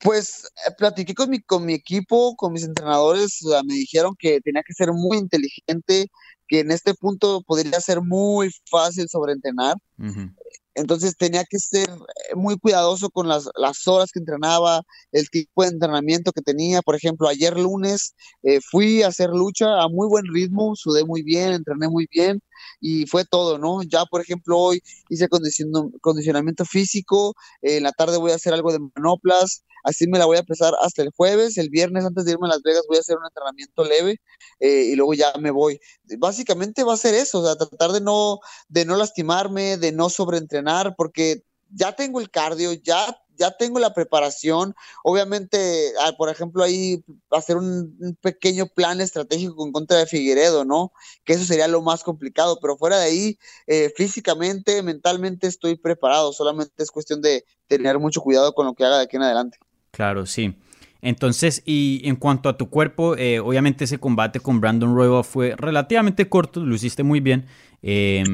Pues 0.00 0.44
eh, 0.66 0.72
platiqué 0.76 1.14
con 1.14 1.30
mi, 1.30 1.40
con 1.40 1.64
mi 1.64 1.74
equipo, 1.74 2.36
con 2.36 2.52
mis 2.52 2.64
entrenadores, 2.64 3.42
o 3.44 3.50
sea, 3.50 3.62
me 3.62 3.74
dijeron 3.74 4.14
que 4.18 4.40
tenía 4.40 4.62
que 4.62 4.74
ser 4.74 4.92
muy 4.92 5.18
inteligente, 5.18 6.06
que 6.48 6.60
en 6.60 6.70
este 6.70 6.94
punto 6.94 7.42
podría 7.42 7.80
ser 7.80 8.00
muy 8.02 8.50
fácil 8.70 9.08
sobreentrenar. 9.08 9.74
Uh 9.98 10.04
-huh. 10.04 10.34
Entonces 10.76 11.16
tenía 11.16 11.44
que 11.44 11.58
ser 11.58 11.88
muy 12.34 12.58
cuidadoso 12.58 13.10
con 13.10 13.28
las, 13.28 13.48
las, 13.56 13.86
horas 13.88 14.10
que 14.12 14.20
entrenaba, 14.20 14.82
el 15.12 15.28
tipo 15.30 15.62
de 15.62 15.68
entrenamiento 15.70 16.32
que 16.32 16.42
tenía. 16.42 16.82
Por 16.82 16.94
ejemplo, 16.94 17.28
ayer 17.28 17.58
lunes 17.58 18.14
eh, 18.42 18.60
fui 18.60 19.02
a 19.02 19.08
hacer 19.08 19.30
lucha 19.30 19.82
a 19.82 19.88
muy 19.88 20.06
buen 20.06 20.26
ritmo, 20.32 20.74
sudé 20.76 21.04
muy 21.04 21.22
bien, 21.22 21.52
entrené 21.52 21.88
muy 21.88 22.06
bien 22.10 22.40
y 22.80 23.06
fue 23.06 23.24
todo, 23.24 23.58
¿no? 23.58 23.82
Ya, 23.82 24.04
por 24.06 24.20
ejemplo, 24.20 24.58
hoy 24.58 24.82
hice 25.08 25.28
condicionamiento 25.28 26.64
físico, 26.64 27.34
en 27.62 27.82
la 27.82 27.92
tarde 27.92 28.18
voy 28.18 28.32
a 28.32 28.36
hacer 28.36 28.52
algo 28.54 28.72
de 28.72 28.80
manoplas, 28.94 29.64
así 29.84 30.06
me 30.08 30.18
la 30.18 30.26
voy 30.26 30.36
a 30.36 30.40
empezar 30.40 30.74
hasta 30.80 31.02
el 31.02 31.10
jueves, 31.16 31.58
el 31.58 31.70
viernes 31.70 32.04
antes 32.04 32.24
de 32.24 32.32
irme 32.32 32.46
a 32.46 32.50
Las 32.50 32.62
Vegas 32.62 32.82
voy 32.88 32.96
a 32.98 33.00
hacer 33.00 33.16
un 33.16 33.24
entrenamiento 33.24 33.84
leve 33.84 34.20
eh, 34.60 34.88
y 34.92 34.96
luego 34.96 35.14
ya 35.14 35.32
me 35.38 35.50
voy. 35.50 35.78
Básicamente 36.18 36.84
va 36.84 36.94
a 36.94 36.98
ser 36.98 37.14
eso, 37.14 37.40
o 37.40 37.44
sea, 37.44 37.56
tratar 37.56 37.92
de 37.92 38.00
no, 38.00 38.40
de 38.68 38.84
no 38.84 38.96
lastimarme, 38.96 39.76
de 39.76 39.92
no 39.92 40.10
sobreentrenar, 40.10 40.94
porque 40.96 41.42
ya 41.70 41.94
tengo 41.94 42.20
el 42.20 42.30
cardio, 42.30 42.72
ya, 42.72 43.16
ya 43.36 43.50
tengo 43.56 43.78
la 43.78 43.94
preparación. 43.94 44.74
Obviamente, 45.02 45.92
ah, 46.02 46.12
por 46.16 46.28
ejemplo, 46.28 46.62
ahí 46.62 47.02
hacer 47.30 47.56
un, 47.56 48.16
pequeño 48.20 48.66
plan 48.66 49.00
estratégico 49.00 49.66
en 49.66 49.72
contra 49.72 49.98
de 49.98 50.06
Figueredo, 50.06 50.64
¿no? 50.64 50.92
Que 51.24 51.34
eso 51.34 51.44
sería 51.44 51.68
lo 51.68 51.82
más 51.82 52.02
complicado, 52.02 52.58
pero 52.60 52.76
fuera 52.76 52.98
de 52.98 53.06
ahí, 53.06 53.38
eh, 53.66 53.92
físicamente, 53.96 54.82
mentalmente 54.82 55.46
estoy 55.46 55.76
preparado. 55.76 56.32
Solamente 56.32 56.82
es 56.82 56.90
cuestión 56.90 57.22
de 57.22 57.44
tener 57.68 57.98
mucho 57.98 58.20
cuidado 58.20 58.54
con 58.54 58.66
lo 58.66 58.74
que 58.74 58.84
haga 58.84 58.98
de 58.98 59.04
aquí 59.04 59.16
en 59.16 59.22
adelante. 59.22 59.58
Claro, 59.90 60.26
sí. 60.26 60.56
Entonces, 61.02 61.62
y 61.64 62.00
en 62.04 62.16
cuanto 62.16 62.48
a 62.48 62.56
tu 62.56 62.68
cuerpo, 62.68 63.16
eh, 63.16 63.38
obviamente 63.38 63.84
ese 63.84 63.98
combate 63.98 64.40
con 64.40 64.60
Brandon 64.60 64.94
Royal 64.94 65.24
fue 65.24 65.54
relativamente 65.56 66.28
corto, 66.28 66.64
lo 66.64 66.74
hiciste 66.74 67.02
muy 67.02 67.20
bien. 67.20 67.46
Eh, 67.82 68.24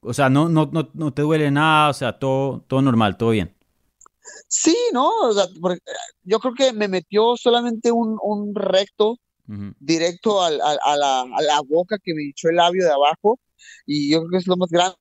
o 0.00 0.14
sea, 0.14 0.30
no, 0.30 0.48
no, 0.48 0.70
no, 0.72 0.88
no, 0.94 1.12
te 1.12 1.22
duele 1.22 1.50
nada, 1.50 1.90
o 1.90 1.92
sea, 1.92 2.18
todo, 2.18 2.64
todo 2.68 2.80
normal, 2.80 3.16
todo 3.16 3.30
bien. 3.30 3.54
Sí, 4.48 4.76
no, 4.92 5.10
o 5.22 5.32
sea, 5.32 5.46
yo 6.22 6.38
creo 6.40 6.54
que 6.54 6.72
me 6.72 6.88
metió 6.88 7.36
solamente 7.36 7.90
un, 7.92 8.18
un 8.22 8.54
recto 8.54 9.12
uh 9.12 9.18
-huh. 9.48 9.74
directo 9.80 10.42
al, 10.42 10.60
al, 10.60 10.78
a, 10.84 10.96
la, 10.96 11.20
a, 11.22 11.42
la, 11.42 11.60
boca 11.62 11.98
que 12.02 12.14
me 12.14 12.28
echó 12.30 12.48
el 12.48 12.56
labio 12.56 12.84
de 12.84 12.92
abajo 12.92 13.38
y 13.86 14.10
yo 14.12 14.18
creo 14.20 14.30
que 14.30 14.36
es 14.38 14.46
lo 14.46 14.56
más 14.56 14.70
grande. 14.70 14.96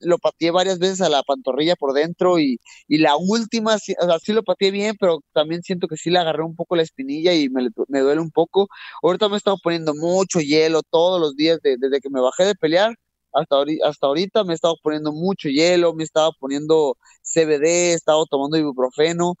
Lo 0.00 0.18
pateé 0.18 0.50
varias 0.50 0.78
veces 0.78 1.02
a 1.02 1.10
la 1.10 1.22
pantorrilla 1.22 1.76
por 1.76 1.92
dentro 1.92 2.38
y, 2.38 2.58
y 2.88 2.98
la 2.98 3.16
última, 3.16 3.78
sí, 3.78 3.94
o 4.00 4.06
sea, 4.06 4.18
sí 4.18 4.32
lo 4.32 4.42
pateé 4.42 4.70
bien, 4.70 4.96
pero 4.98 5.20
también 5.34 5.62
siento 5.62 5.86
que 5.86 5.96
sí 5.96 6.08
le 6.10 6.18
agarré 6.18 6.42
un 6.44 6.56
poco 6.56 6.76
la 6.76 6.82
espinilla 6.82 7.34
y 7.34 7.50
me, 7.50 7.68
me 7.88 8.00
duele 8.00 8.20
un 8.22 8.30
poco. 8.30 8.68
Ahorita 9.02 9.28
me 9.28 9.34
he 9.34 9.38
estado 9.38 9.58
poniendo 9.62 9.94
mucho 9.94 10.40
hielo 10.40 10.82
todos 10.90 11.20
los 11.20 11.36
días 11.36 11.60
de, 11.62 11.76
desde 11.78 12.00
que 12.00 12.08
me 12.10 12.20
bajé 12.22 12.44
de 12.46 12.54
pelear 12.54 12.96
hasta 13.32 13.56
ahorita, 13.56 13.88
hasta 13.88 14.06
ahorita 14.06 14.44
me 14.44 14.52
he 14.52 14.54
estado 14.54 14.76
poniendo 14.82 15.12
mucho 15.12 15.48
hielo, 15.48 15.94
me 15.94 16.02
he 16.02 16.06
estado 16.06 16.32
poniendo 16.38 16.96
CBD, 17.22 17.92
he 17.92 17.94
estado 17.94 18.26
tomando 18.26 18.56
ibuprofeno. 18.56 19.34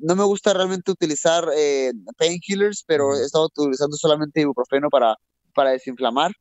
No 0.00 0.16
me 0.16 0.24
gusta 0.24 0.54
realmente 0.54 0.90
utilizar 0.90 1.44
eh, 1.56 1.92
painkillers, 2.16 2.84
pero 2.86 3.14
he 3.16 3.24
estado 3.24 3.46
utilizando 3.46 3.96
solamente 3.96 4.40
ibuprofeno 4.40 4.88
para, 4.90 5.16
para 5.54 5.70
desinflamar. 5.70 6.32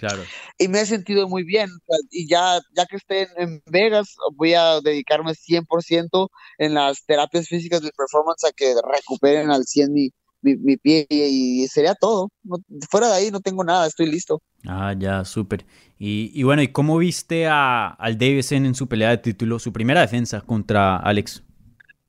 Claro. 0.00 0.22
Y 0.56 0.68
me 0.68 0.80
he 0.80 0.86
sentido 0.86 1.28
muy 1.28 1.44
bien. 1.44 1.68
Y 2.10 2.26
ya, 2.26 2.58
ya 2.74 2.86
que 2.86 2.96
esté 2.96 3.28
en, 3.36 3.62
Vegas, 3.66 4.16
voy 4.34 4.54
a 4.54 4.80
dedicarme 4.80 5.34
100% 5.34 6.28
en 6.56 6.72
las 6.72 7.04
terapias 7.04 7.48
físicas 7.48 7.82
del 7.82 7.92
performance 7.92 8.44
a 8.44 8.52
que 8.52 8.74
recuperen 8.90 9.50
al 9.50 9.64
100 9.64 9.92
mi, 9.92 10.10
mi, 10.42 10.56
mi 10.56 10.76
pie 10.76 11.06
y, 11.08 11.62
y, 11.64 11.68
sería 11.68 11.94
todo. 11.94 12.30
No, 12.42 12.56
fuera 12.90 13.08
de 13.08 13.14
ahí 13.14 13.30
no 13.30 13.40
tengo 13.40 13.64
nada, 13.64 13.86
estoy 13.86 14.10
listo. 14.10 14.42
Ah, 14.66 14.94
ya, 14.98 15.24
súper. 15.24 15.64
Y, 15.98 16.30
y, 16.34 16.42
bueno, 16.42 16.62
¿y 16.62 16.68
cómo 16.68 16.98
viste 16.98 17.46
a, 17.46 17.88
al 17.88 18.18
Davison 18.18 18.66
en 18.66 18.74
su 18.74 18.88
pelea 18.88 19.10
de 19.10 19.18
título, 19.18 19.58
su 19.58 19.72
primera 19.72 20.00
defensa 20.00 20.40
contra 20.40 20.96
Alex? 20.96 21.42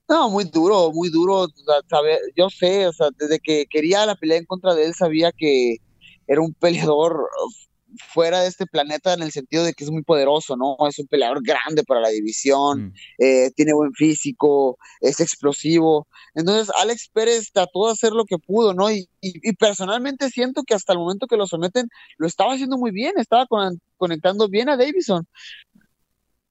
No, 0.08 0.30
muy 0.30 0.46
duro, 0.46 0.92
muy 0.92 1.10
duro. 1.10 1.48
Sabe, 1.90 2.20
yo 2.36 2.50
sé, 2.50 2.88
o 2.88 2.94
sea, 2.94 3.08
desde 3.18 3.40
que 3.40 3.66
quería 3.70 4.06
la 4.06 4.16
pelea 4.16 4.38
en 4.38 4.46
contra 4.46 4.74
de 4.76 4.86
él, 4.86 4.94
sabía 4.94 5.32
que 5.32 5.78
era 6.28 6.42
un 6.42 6.54
peleador 6.54 7.30
fuera 8.14 8.42
de 8.42 8.48
este 8.48 8.66
planeta 8.66 9.14
en 9.14 9.22
el 9.22 9.32
sentido 9.32 9.64
de 9.64 9.74
que 9.74 9.84
es 9.84 9.92
muy 9.92 10.04
poderoso, 10.04 10.56
¿no? 10.56 10.76
Es 10.88 11.00
un 11.00 11.08
peleador 11.08 11.42
grande 11.44 11.84
para 11.84 12.02
la 12.02 12.10
división, 12.10 12.88
mm. 12.88 12.94
eh, 13.20 13.52
tiene 13.56 13.74
buen 13.74 13.94
físico, 13.94 14.78
es 15.02 15.20
explosivo. 15.20 16.08
Entonces, 16.36 16.74
Alex 16.78 17.10
Pérez 17.14 17.52
trató 17.52 17.88
de 17.88 17.94
hacer 17.94 18.14
lo 18.14 18.26
que 18.26 18.38
pudo, 18.38 18.74
¿no? 18.74 18.92
Y, 18.92 19.10
y, 19.22 19.50
y 19.50 19.54
personalmente 19.54 20.30
siento 20.30 20.64
que 20.64 20.74
hasta 20.74 20.94
el 20.94 21.00
momento 21.00 21.28
que 21.28 21.38
lo 21.38 21.48
someten, 21.48 21.88
lo 22.18 22.28
estaba 22.28 22.54
haciendo 22.54 22.78
muy 22.78 22.92
bien, 22.92 23.14
estaba 23.18 23.46
con, 23.48 23.82
conectando 23.98 24.48
bien 24.48 24.70
a 24.70 24.78
Davison. 24.78 25.28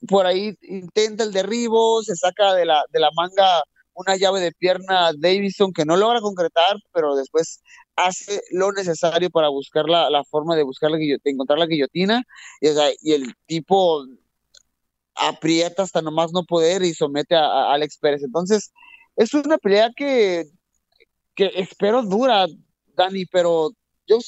Por 0.08 0.26
ahí 0.26 0.56
intenta 0.62 1.24
el 1.24 1.32
derribo, 1.32 2.02
se 2.02 2.16
saca 2.16 2.54
de 2.54 2.64
la, 2.64 2.82
de 2.90 3.00
la 3.00 3.10
manga 3.14 3.62
una 3.94 4.16
llave 4.16 4.40
de 4.40 4.52
pierna 4.52 5.08
a 5.08 5.12
Davison 5.16 5.72
que 5.72 5.84
no 5.84 5.96
logra 5.96 6.20
concretar, 6.20 6.76
pero 6.92 7.14
después 7.16 7.60
hace 8.04 8.40
lo 8.50 8.72
necesario 8.72 9.30
para 9.30 9.48
buscar 9.48 9.88
la, 9.88 10.10
la 10.10 10.24
forma 10.24 10.56
de 10.56 10.62
buscar 10.62 10.90
la 10.90 10.98
de 10.98 11.18
encontrar 11.24 11.58
la 11.58 11.66
guillotina 11.66 12.22
y, 12.60 13.12
el 13.12 13.34
tipo 13.46 14.04
aprieta 15.14 15.82
hasta 15.82 16.02
nomás 16.02 16.32
no 16.32 16.44
poder 16.44 16.82
y 16.82 16.94
somete 16.94 17.34
a, 17.34 17.44
a, 17.44 17.74
Alex 17.74 17.98
Pérez. 17.98 18.22
Entonces, 18.22 18.72
es 19.16 19.34
una 19.34 19.58
pelea 19.58 19.90
que, 19.94 20.44
que 21.34 21.50
espero 21.56 22.02
dura, 22.02 22.46
Dani, 22.94 23.26
pero 23.26 23.70
yo 24.06 24.18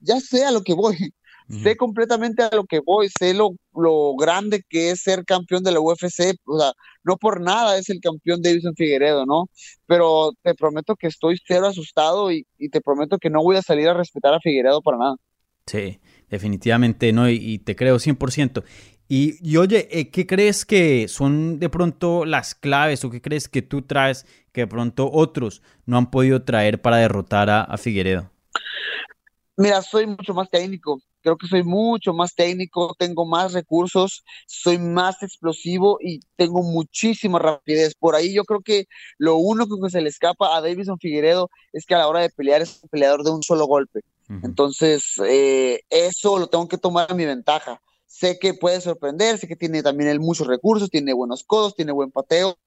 ya 0.00 0.20
sé 0.20 0.44
a 0.44 0.50
lo 0.50 0.62
que 0.62 0.74
voy. 0.74 0.96
Uh 1.48 1.54
-huh. 1.54 1.62
Sé 1.62 1.76
completamente 1.76 2.42
a 2.42 2.50
lo 2.54 2.64
que 2.64 2.80
voy, 2.80 3.08
sé 3.08 3.34
lo, 3.34 3.50
lo, 3.74 4.14
grande 4.16 4.62
que 4.68 4.90
es 4.90 5.02
ser 5.02 5.24
campeón 5.24 5.62
de 5.62 5.72
la 5.72 5.80
UFC, 5.80 6.36
o 6.44 6.58
sea, 6.58 6.72
no 7.04 7.16
por 7.16 7.40
nada 7.40 7.78
es 7.78 7.88
el 7.90 8.00
campeón 8.00 8.42
Davison 8.42 8.74
Figueredo, 8.74 9.26
¿no? 9.26 9.48
Pero 9.86 10.32
te 10.42 10.54
prometo 10.54 10.96
que 10.96 11.08
estoy 11.08 11.38
cero 11.46 11.66
asustado 11.66 12.30
y, 12.30 12.46
y, 12.58 12.68
te 12.68 12.80
prometo 12.80 13.18
que 13.18 13.30
no 13.30 13.42
voy 13.42 13.56
a 13.56 13.62
salir 13.62 13.88
a 13.88 13.94
respetar 13.94 14.34
a 14.34 14.40
Figueredo 14.40 14.80
para 14.82 14.98
nada. 14.98 15.16
Sí, 15.66 16.00
definitivamente 16.28 17.12
no, 17.12 17.28
y, 17.28 17.34
y 17.36 17.58
te 17.58 17.76
creo 17.76 17.98
100%. 17.98 18.64
Y, 19.14 19.36
y 19.46 19.58
oye, 19.58 19.88
eh, 19.90 20.10
¿qué 20.10 20.26
crees 20.26 20.64
que 20.64 21.06
son 21.06 21.58
de 21.58 21.68
pronto 21.68 22.24
las 22.24 22.54
claves 22.54 23.04
o 23.04 23.10
qué 23.10 23.20
crees 23.20 23.46
que 23.46 23.60
tú 23.60 23.82
traes 23.82 24.24
que 24.52 24.62
de 24.62 24.66
pronto 24.66 25.10
otros 25.12 25.60
no 25.84 25.98
han 25.98 26.10
podido 26.10 26.44
traer 26.44 26.80
para 26.80 26.96
derrotar 26.96 27.50
a, 27.50 27.62
a 27.62 27.76
Figueredo? 27.76 28.30
Mira, 29.56 29.82
soy 29.82 30.06
mucho 30.06 30.32
más 30.32 30.48
técnico, 30.48 30.98
creo 31.22 31.36
que 31.36 31.46
soy 31.46 31.62
mucho 31.62 32.12
más 32.12 32.34
técnico, 32.34 32.94
tengo 32.98 33.24
más 33.24 33.52
recursos, 33.52 34.24
soy 34.46 34.78
más 34.78 35.22
explosivo 35.22 35.98
y 36.00 36.20
tengo 36.36 36.62
muchísima 36.62 37.38
rapidez. 37.38 37.94
Por 37.94 38.14
ahí 38.14 38.34
yo 38.34 38.44
creo 38.44 38.60
que 38.60 38.86
lo 39.18 39.36
único 39.36 39.80
que 39.80 39.90
se 39.90 40.00
le 40.00 40.08
escapa 40.08 40.56
a 40.56 40.60
Davison 40.60 40.98
Figueredo 40.98 41.50
es 41.72 41.86
que 41.86 41.94
a 41.94 41.98
la 41.98 42.08
hora 42.08 42.20
de 42.20 42.30
pelear 42.30 42.62
es 42.62 42.80
un 42.82 42.88
peleador 42.88 43.24
de 43.24 43.30
un 43.30 43.42
solo 43.42 43.66
golpe. 43.66 44.00
Uh 44.28 44.34
-huh. 44.34 44.44
Entonces, 44.44 45.14
eh, 45.26 45.80
eso 45.90 46.38
lo 46.38 46.48
tengo 46.48 46.68
que 46.68 46.78
tomar 46.78 47.10
a 47.10 47.14
mi 47.14 47.24
ventaja. 47.24 47.80
Sé 48.06 48.38
que 48.38 48.52
puede 48.52 48.80
sorprender, 48.80 49.38
sé 49.38 49.48
que 49.48 49.56
tiene 49.56 49.82
también 49.82 50.10
él 50.10 50.20
muchos 50.20 50.46
recursos, 50.46 50.90
tiene 50.90 51.14
buenos 51.14 51.44
codos, 51.44 51.74
tiene 51.74 51.92
buen 51.92 52.10
pateo, 52.10 52.58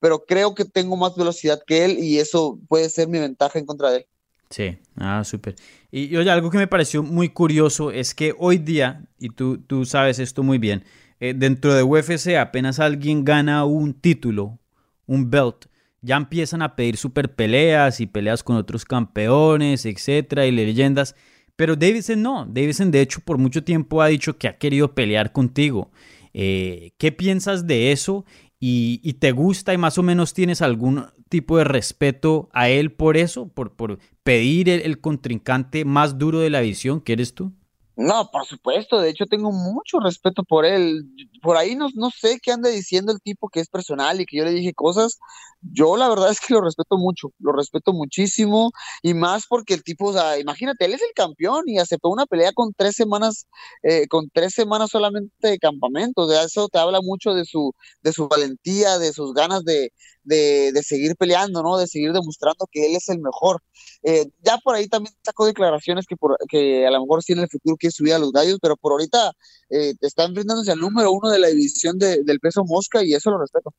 pero 0.00 0.24
creo 0.24 0.54
que 0.54 0.64
tengo 0.64 0.96
más 0.96 1.14
velocidad 1.14 1.60
que 1.66 1.84
él 1.84 1.98
y 1.98 2.18
eso 2.18 2.58
puede 2.66 2.88
ser 2.88 3.06
mi 3.06 3.18
ventaja 3.18 3.58
en 3.58 3.66
contra 3.66 3.90
de 3.90 3.98
él. 3.98 4.06
Sí, 4.50 4.78
ah, 4.96 5.24
súper. 5.24 5.56
Y, 5.90 6.14
oye, 6.16 6.30
algo 6.30 6.50
que 6.50 6.58
me 6.58 6.66
pareció 6.66 7.02
muy 7.02 7.30
curioso 7.30 7.90
es 7.90 8.14
que 8.14 8.34
hoy 8.38 8.58
día, 8.58 9.04
y 9.18 9.30
tú, 9.30 9.58
tú 9.58 9.84
sabes 9.84 10.18
esto 10.18 10.42
muy 10.42 10.58
bien, 10.58 10.84
eh, 11.18 11.34
dentro 11.36 11.74
de 11.74 11.82
UFC 11.82 12.36
apenas 12.36 12.78
alguien 12.78 13.24
gana 13.24 13.64
un 13.64 13.94
título, 13.94 14.58
un 15.06 15.30
belt, 15.30 15.66
ya 16.02 16.16
empiezan 16.16 16.62
a 16.62 16.76
pedir 16.76 16.96
super 16.96 17.34
peleas 17.34 18.00
y 18.00 18.06
peleas 18.06 18.42
con 18.44 18.56
otros 18.56 18.84
campeones, 18.84 19.84
etcétera, 19.86 20.46
y 20.46 20.52
leyendas. 20.52 21.16
Pero 21.56 21.74
Davison 21.74 22.22
no, 22.22 22.46
Davison 22.46 22.90
de 22.90 23.00
hecho 23.00 23.20
por 23.20 23.38
mucho 23.38 23.64
tiempo 23.64 24.02
ha 24.02 24.06
dicho 24.08 24.38
que 24.38 24.46
ha 24.46 24.58
querido 24.58 24.94
pelear 24.94 25.32
contigo. 25.32 25.90
Eh, 26.34 26.92
¿Qué 26.98 27.12
piensas 27.12 27.66
de 27.66 27.92
eso? 27.92 28.26
Y, 28.58 29.00
y, 29.02 29.14
te 29.14 29.32
gusta 29.32 29.74
y 29.74 29.78
más 29.78 29.98
o 29.98 30.02
menos 30.02 30.32
tienes 30.32 30.62
algún 30.62 31.04
tipo 31.28 31.58
de 31.58 31.64
respeto 31.64 32.48
a 32.54 32.70
él 32.70 32.90
por 32.90 33.18
eso, 33.18 33.48
por, 33.48 33.76
por 33.76 33.98
pedir 34.22 34.70
el, 34.70 34.80
el, 34.80 35.00
contrincante 35.00 35.84
más 35.84 36.16
duro 36.16 36.40
de 36.40 36.48
la 36.48 36.62
visión 36.62 37.02
que 37.02 37.12
eres 37.12 37.34
tú? 37.34 37.52
No, 37.98 38.30
por 38.30 38.44
supuesto, 38.44 39.00
de 39.00 39.08
hecho 39.08 39.24
tengo 39.24 39.50
mucho 39.52 40.00
respeto 40.00 40.44
por 40.44 40.66
él. 40.66 41.04
Por 41.42 41.56
ahí 41.56 41.74
no, 41.76 41.88
no 41.94 42.10
sé 42.10 42.38
qué 42.42 42.52
anda 42.52 42.68
diciendo 42.68 43.10
el 43.10 43.20
tipo 43.22 43.48
que 43.48 43.60
es 43.60 43.68
personal 43.68 44.20
y 44.20 44.26
que 44.26 44.36
yo 44.36 44.44
le 44.44 44.50
dije 44.50 44.74
cosas. 44.74 45.18
Yo 45.62 45.96
la 45.96 46.08
verdad 46.10 46.30
es 46.30 46.38
que 46.38 46.52
lo 46.52 46.60
respeto 46.60 46.98
mucho, 46.98 47.28
lo 47.38 47.52
respeto 47.52 47.94
muchísimo 47.94 48.70
y 49.02 49.14
más 49.14 49.46
porque 49.48 49.72
el 49.72 49.82
tipo, 49.82 50.08
o 50.10 50.12
sea, 50.12 50.38
imagínate, 50.38 50.84
él 50.84 50.92
es 50.92 51.00
el 51.00 51.12
campeón 51.14 51.64
y 51.66 51.78
aceptó 51.78 52.10
una 52.10 52.26
pelea 52.26 52.52
con 52.52 52.74
tres 52.74 52.94
semanas, 52.96 53.46
eh, 53.82 54.06
con 54.08 54.28
tres 54.30 54.52
semanas 54.52 54.90
solamente 54.90 55.48
de 55.48 55.58
campamento. 55.58 56.22
O 56.26 56.32
eso 56.32 56.68
te 56.68 56.78
habla 56.78 57.00
mucho 57.00 57.32
de 57.32 57.46
su, 57.46 57.72
de 58.02 58.12
su 58.12 58.28
valentía, 58.28 58.98
de 58.98 59.12
sus 59.14 59.32
ganas 59.32 59.64
de, 59.64 59.90
de, 60.26 60.72
de 60.72 60.82
seguir 60.82 61.16
peleando, 61.16 61.62
¿no? 61.62 61.78
De 61.78 61.86
seguir 61.86 62.12
demostrando 62.12 62.68
que 62.70 62.86
él 62.86 62.96
es 62.96 63.08
el 63.08 63.20
mejor. 63.20 63.62
Eh, 64.02 64.26
ya 64.42 64.58
por 64.58 64.74
ahí 64.74 64.88
también 64.88 65.14
sacó 65.24 65.46
declaraciones 65.46 66.06
que, 66.06 66.16
por, 66.16 66.36
que 66.48 66.86
a 66.86 66.90
lo 66.90 67.00
mejor 67.00 67.22
sí 67.22 67.32
en 67.32 67.38
el 67.38 67.48
futuro 67.48 67.76
quiere 67.76 67.92
subir 67.92 68.12
a 68.12 68.18
los 68.18 68.32
gallos, 68.32 68.58
pero 68.60 68.76
por 68.76 68.92
ahorita 68.92 69.32
eh, 69.70 69.94
está 70.00 70.24
enfrentándose 70.24 70.72
al 70.72 70.78
número 70.78 71.12
uno 71.12 71.30
de 71.30 71.38
la 71.38 71.48
división 71.48 71.98
de, 71.98 72.22
del 72.22 72.40
peso 72.40 72.64
mosca 72.64 73.02
y 73.02 73.14
eso 73.14 73.30
lo 73.30 73.38
respeto. 73.38 73.72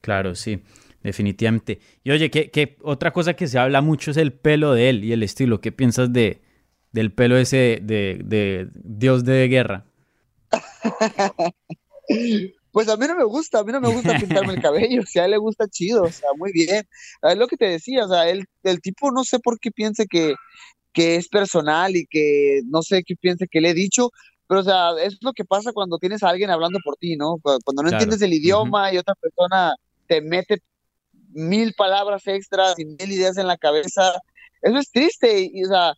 Claro, 0.00 0.34
sí, 0.34 0.62
definitivamente. 1.02 1.80
Y 2.02 2.10
oye, 2.10 2.30
que, 2.30 2.50
que, 2.50 2.76
otra 2.82 3.12
cosa 3.12 3.34
que 3.34 3.46
se 3.46 3.58
habla 3.58 3.82
mucho 3.82 4.10
es 4.10 4.16
el 4.16 4.32
pelo 4.32 4.72
de 4.72 4.88
él 4.88 5.04
y 5.04 5.12
el 5.12 5.22
estilo. 5.22 5.60
¿Qué 5.60 5.70
piensas 5.70 6.12
de, 6.12 6.42
del 6.90 7.12
pelo 7.12 7.36
ese 7.36 7.78
de, 7.82 8.20
de 8.24 8.68
Dios 8.74 9.24
de 9.24 9.46
guerra? 9.48 9.86
Pues 12.72 12.88
a 12.88 12.96
mí 12.96 13.06
no 13.06 13.14
me 13.14 13.24
gusta, 13.24 13.60
a 13.60 13.64
mí 13.64 13.72
no 13.72 13.80
me 13.80 13.92
gusta 13.92 14.18
pintarme 14.18 14.54
el 14.54 14.62
cabello, 14.62 15.02
si 15.06 15.18
a 15.18 15.26
él 15.26 15.32
le 15.32 15.38
gusta 15.38 15.68
chido, 15.68 16.04
o 16.04 16.10
sea, 16.10 16.30
muy 16.36 16.52
bien. 16.52 16.88
Es 17.22 17.36
lo 17.36 17.46
que 17.46 17.56
te 17.56 17.66
decía, 17.66 18.04
o 18.04 18.08
sea, 18.08 18.28
él, 18.28 18.46
el 18.62 18.80
tipo 18.80 19.10
no 19.12 19.24
sé 19.24 19.38
por 19.38 19.60
qué 19.60 19.70
piense 19.70 20.06
que, 20.06 20.34
que 20.92 21.16
es 21.16 21.28
personal 21.28 21.94
y 21.96 22.06
que 22.06 22.62
no 22.66 22.82
sé 22.82 23.04
qué 23.04 23.14
piense 23.14 23.46
que 23.48 23.60
le 23.60 23.70
he 23.70 23.74
dicho, 23.74 24.10
pero 24.48 24.60
o 24.60 24.64
sea, 24.64 24.90
es 25.02 25.18
lo 25.20 25.32
que 25.32 25.44
pasa 25.44 25.72
cuando 25.72 25.98
tienes 25.98 26.22
a 26.22 26.30
alguien 26.30 26.50
hablando 26.50 26.78
por 26.84 26.96
ti, 26.96 27.16
¿no? 27.16 27.36
Cuando 27.42 27.82
no 27.82 27.88
claro. 27.88 27.96
entiendes 27.96 28.22
el 28.22 28.32
idioma 28.32 28.88
uh 28.88 28.90
-huh. 28.90 28.94
y 28.94 28.98
otra 28.98 29.14
persona 29.14 29.74
te 30.08 30.20
mete 30.20 30.62
mil 31.32 31.74
palabras 31.74 32.26
extras 32.26 32.78
y 32.78 32.84
mil 32.84 33.12
ideas 33.12 33.38
en 33.38 33.46
la 33.46 33.56
cabeza. 33.56 34.20
Eso 34.62 34.78
es 34.78 34.90
triste, 34.90 35.50
y, 35.52 35.64
o 35.64 35.68
sea, 35.68 35.94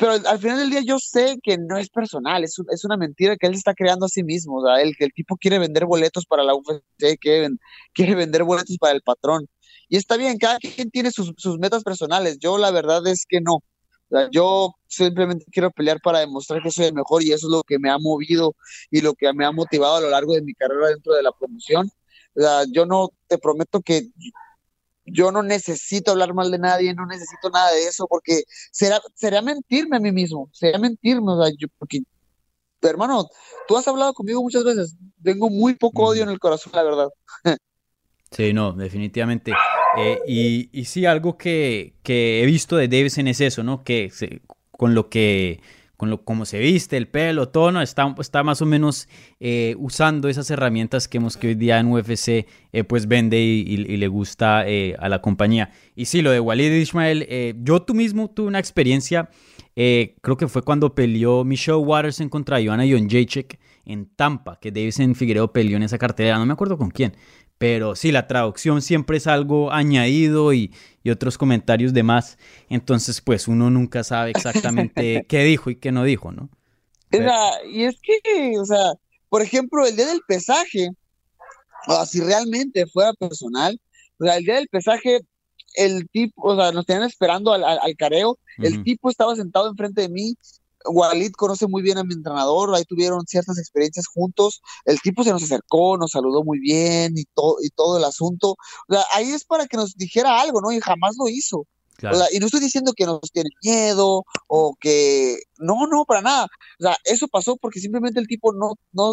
pero 0.00 0.12
al 0.12 0.38
final 0.38 0.58
del 0.58 0.70
día 0.70 0.80
yo 0.80 0.98
sé 0.98 1.38
que 1.42 1.58
no 1.58 1.76
es 1.76 1.90
personal, 1.90 2.42
es, 2.42 2.56
es 2.72 2.84
una 2.86 2.96
mentira 2.96 3.36
que 3.36 3.46
él 3.46 3.52
está 3.52 3.74
creando 3.74 4.06
a 4.06 4.08
sí 4.08 4.24
mismo, 4.24 4.56
o 4.60 4.66
sea, 4.66 4.80
el, 4.80 4.94
el 4.98 5.12
tipo 5.12 5.36
quiere 5.36 5.58
vender 5.58 5.84
boletos 5.84 6.24
para 6.24 6.42
la 6.42 6.54
UFC, 6.54 7.18
quiere, 7.20 7.50
quiere 7.92 8.14
vender 8.14 8.44
boletos 8.44 8.78
para 8.78 8.94
el 8.94 9.02
patrón. 9.02 9.46
Y 9.90 9.98
está 9.98 10.16
bien, 10.16 10.38
cada 10.38 10.58
quien 10.58 10.90
tiene 10.90 11.10
sus, 11.10 11.34
sus 11.36 11.58
metas 11.58 11.84
personales, 11.84 12.38
yo 12.38 12.56
la 12.56 12.70
verdad 12.70 13.06
es 13.08 13.26
que 13.28 13.42
no. 13.42 13.56
O 13.56 13.62
sea, 14.08 14.28
yo 14.32 14.72
simplemente 14.88 15.44
quiero 15.52 15.70
pelear 15.70 16.00
para 16.00 16.20
demostrar 16.20 16.62
que 16.62 16.70
soy 16.70 16.86
el 16.86 16.94
mejor 16.94 17.22
y 17.22 17.32
eso 17.32 17.46
es 17.48 17.52
lo 17.52 17.62
que 17.62 17.78
me 17.78 17.90
ha 17.90 17.98
movido 17.98 18.54
y 18.90 19.02
lo 19.02 19.12
que 19.14 19.30
me 19.34 19.44
ha 19.44 19.52
motivado 19.52 19.96
a 19.96 20.00
lo 20.00 20.08
largo 20.08 20.32
de 20.34 20.42
mi 20.42 20.54
carrera 20.54 20.88
dentro 20.88 21.12
de 21.12 21.22
la 21.22 21.32
promoción. 21.32 21.90
O 22.34 22.40
sea, 22.40 22.64
yo 22.72 22.86
no 22.86 23.10
te 23.28 23.36
prometo 23.36 23.82
que 23.82 24.08
yo 25.04 25.32
no 25.32 25.42
necesito 25.42 26.12
hablar 26.12 26.34
mal 26.34 26.50
de 26.50 26.58
nadie, 26.58 26.94
no 26.94 27.06
necesito 27.06 27.50
nada 27.50 27.72
de 27.72 27.84
eso, 27.84 28.06
porque 28.08 28.42
será, 28.70 29.00
sería 29.14 29.42
mentirme 29.42 29.96
a 29.96 30.00
mí 30.00 30.12
mismo, 30.12 30.48
sería 30.52 30.78
mentirme, 30.78 31.32
o 31.32 31.42
sea, 31.42 31.52
yo, 31.58 31.68
porque, 31.78 32.00
hermano, 32.82 33.28
tú 33.66 33.76
has 33.76 33.86
hablado 33.88 34.12
conmigo 34.14 34.42
muchas 34.42 34.64
veces, 34.64 34.96
tengo 35.22 35.50
muy 35.50 35.74
poco 35.74 36.04
odio 36.04 36.22
en 36.22 36.30
el 36.30 36.38
corazón, 36.38 36.72
la 36.74 36.82
verdad. 36.82 37.08
Sí, 38.30 38.52
no, 38.52 38.72
definitivamente. 38.72 39.52
Eh, 39.98 40.20
y, 40.24 40.70
y, 40.72 40.84
sí, 40.84 41.04
algo 41.04 41.36
que, 41.36 41.94
que, 42.04 42.42
he 42.42 42.46
visto 42.46 42.76
de 42.76 42.86
Davidson 42.86 43.26
es 43.26 43.40
eso, 43.40 43.64
¿no? 43.64 43.82
Que 43.82 44.12
con 44.70 44.94
lo 44.94 45.10
que 45.10 45.60
con 46.00 46.08
lo 46.08 46.24
como 46.24 46.46
se 46.46 46.58
viste, 46.58 46.96
el 46.96 47.08
pelo, 47.08 47.50
todo, 47.50 47.72
¿no? 47.72 47.82
está, 47.82 48.14
está 48.18 48.42
más 48.42 48.62
o 48.62 48.64
menos 48.64 49.06
eh, 49.38 49.74
usando 49.78 50.30
esas 50.30 50.50
herramientas 50.50 51.06
que 51.08 51.18
hemos 51.18 51.36
que 51.36 51.48
hoy 51.48 51.54
día 51.54 51.78
en 51.78 51.92
UFC 51.92 52.46
eh, 52.72 52.84
pues 52.88 53.06
vende 53.06 53.38
y, 53.38 53.76
le 53.76 54.08
gusta 54.08 54.66
eh, 54.66 54.96
a 54.98 55.10
la 55.10 55.20
compañía. 55.20 55.72
Y 55.94 56.06
sí, 56.06 56.22
lo 56.22 56.30
de 56.30 56.40
Walid 56.40 56.72
Ismael, 56.72 57.54
yo 57.62 57.82
tú 57.82 57.92
mismo 57.92 58.30
tuve 58.30 58.46
una 58.46 58.58
experiencia, 58.58 59.28
creo 59.74 60.36
que 60.38 60.48
fue 60.48 60.62
cuando 60.62 60.94
peleó 60.94 61.44
Michelle 61.44 61.76
Watterson 61.76 62.30
contra 62.30 62.64
Joanna 62.64 62.84
Jonjacek 62.90 63.60
en 63.84 64.06
Tampa, 64.16 64.58
que 64.58 64.70
Davison 64.72 65.14
Figueroa 65.14 65.52
peleó 65.52 65.76
en 65.76 65.82
esa 65.82 65.98
cartelera, 65.98 66.38
no 66.38 66.46
me 66.46 66.54
acuerdo 66.54 66.78
con 66.78 66.90
quién. 66.90 67.12
Pero 67.60 67.94
sí, 67.94 68.10
la 68.10 68.26
traducción 68.26 68.80
siempre 68.80 69.18
es 69.18 69.26
algo 69.26 69.70
añadido 69.70 70.54
y, 70.54 70.72
otros 71.12 71.36
comentarios 71.36 71.92
de 71.92 72.02
más. 72.02 72.38
Entonces, 72.70 73.20
pues 73.20 73.48
uno 73.48 73.68
nunca 73.68 74.02
sabe 74.02 74.30
exactamente 74.30 75.24
qué 75.28 75.44
dijo 75.44 75.68
y 75.68 75.76
qué 75.76 75.92
no 75.92 76.04
dijo, 76.04 76.32
¿no? 76.32 76.48
y 77.70 77.84
es 77.84 78.00
que, 78.00 78.58
o 78.58 78.64
sea, 78.64 78.94
por 79.28 79.42
ejemplo, 79.42 79.86
el 79.86 79.94
día 79.94 80.06
del 80.06 80.22
pesaje, 80.26 80.88
o 81.86 82.06
si 82.06 82.22
realmente 82.22 82.86
fuera 82.86 83.12
personal, 83.12 83.78
o 84.18 84.24
sea, 84.24 84.38
el 84.38 84.44
día 84.44 84.54
del 84.54 84.68
pesaje, 84.68 85.20
el 85.74 86.08
tipo, 86.08 86.40
o 86.42 86.56
sea, 86.56 86.72
nos 86.72 86.86
tenían 86.86 87.04
esperando 87.04 87.52
al, 87.52 87.96
careo, 87.98 88.38
el 88.56 88.82
tipo 88.84 89.10
estaba 89.10 89.36
sentado 89.36 89.68
enfrente 89.68 90.00
de 90.00 90.08
mí, 90.08 90.34
Walid 90.84 91.32
conoce 91.32 91.66
muy 91.66 91.82
bien 91.82 91.98
a 91.98 92.04
mi 92.04 92.14
entrenador, 92.14 92.74
ahí 92.74 92.84
tuvieron 92.84 93.26
ciertas 93.26 93.58
experiencias 93.58 94.06
juntos, 94.06 94.60
el 94.84 95.00
tipo 95.00 95.24
se 95.24 95.30
nos 95.30 95.42
acercó, 95.42 95.96
nos 95.96 96.12
saludó 96.12 96.42
muy 96.44 96.58
bien 96.58 97.14
y, 97.16 97.24
todo 97.34 97.56
y 97.62 97.68
todo 97.70 97.98
el 97.98 98.04
asunto. 98.04 98.52
O 98.52 98.94
sea, 98.94 99.04
ahí 99.14 99.30
es 99.30 99.44
para 99.44 99.66
que 99.66 99.76
nos 99.76 99.94
dijera 99.96 100.40
algo, 100.40 100.60
¿no? 100.60 100.72
Y 100.72 100.80
jamás 100.80 101.16
lo 101.18 101.28
hizo. 101.28 101.66
y 102.32 102.38
no 102.38 102.46
estoy 102.46 102.60
diciendo 102.60 102.92
que 102.96 103.04
nos 103.04 103.20
tiene 103.32 103.50
miedo 103.62 104.24
o 104.46 104.74
que 104.80 105.38
no, 105.58 105.86
no, 105.86 106.04
para 106.06 106.22
nada. 106.22 106.46
O 106.78 106.82
sea, 106.84 106.96
eso 107.04 107.28
pasó 107.28 107.56
porque 107.56 107.80
simplemente 107.80 108.18
el 108.18 108.26
tipo 108.26 108.52
no, 108.52 108.74
no, 108.92 109.12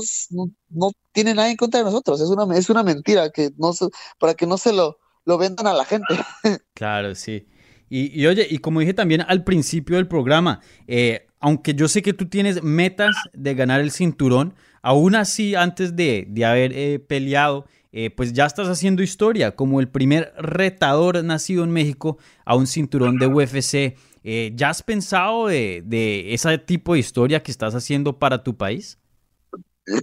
no, 0.69 0.91
tiene 1.11 1.33
nada 1.33 1.49
en 1.49 1.57
contra 1.57 1.79
de 1.79 1.85
nosotros. 1.85 2.21
Es 2.21 2.29
una, 2.29 2.57
es 2.57 2.69
una 2.69 2.83
mentira 2.83 3.29
que 3.29 3.51
no 3.57 3.71
para 4.19 4.35
que 4.35 4.47
no 4.47 4.57
se 4.57 4.71
lo, 4.71 4.97
lo 5.25 5.37
vendan 5.37 5.67
a 5.67 5.73
la 5.73 5.85
gente. 5.85 6.07
Claro, 6.73 7.15
sí. 7.15 7.47
Y, 7.89 8.21
y, 8.21 8.27
oye, 8.27 8.45
y 8.49 8.59
como 8.59 8.81
dije 8.81 8.93
también 8.93 9.21
al 9.21 9.43
principio 9.43 9.95
del 9.95 10.07
programa, 10.07 10.61
eh, 10.87 11.26
aunque 11.39 11.73
yo 11.73 11.87
sé 11.87 12.01
que 12.01 12.13
tú 12.13 12.27
tienes 12.27 12.63
metas 12.63 13.15
de 13.33 13.53
ganar 13.55 13.81
el 13.81 13.91
cinturón, 13.91 14.55
aún 14.81 15.15
así, 15.15 15.55
antes 15.55 15.95
de, 15.95 16.27
haber 16.45 16.73
eh, 16.73 16.99
peleado, 16.99 17.65
eh, 17.91 18.09
pues 18.09 18.33
ya 18.33 18.45
estás 18.45 18.67
haciendo 18.67 19.01
historia 19.01 19.55
como 19.55 19.79
el 19.79 19.87
primer 19.87 20.33
retador 20.37 21.23
nacido 21.23 21.63
en 21.63 21.71
México 21.71 22.17
a 22.45 22.55
un 22.55 22.67
cinturón 22.67 23.17
de 23.17 23.27
UFC. 23.27 23.97
Eh, 24.23 24.51
¿Ya 24.55 24.69
has 24.69 24.83
pensado 24.83 25.47
de, 25.47 26.33
ese 26.33 26.57
tipo 26.57 26.93
de 26.93 26.99
historia 26.99 27.41
que 27.41 27.51
estás 27.51 27.75
haciendo 27.75 28.19
para 28.19 28.43
tu 28.43 28.57
país? 28.57 28.97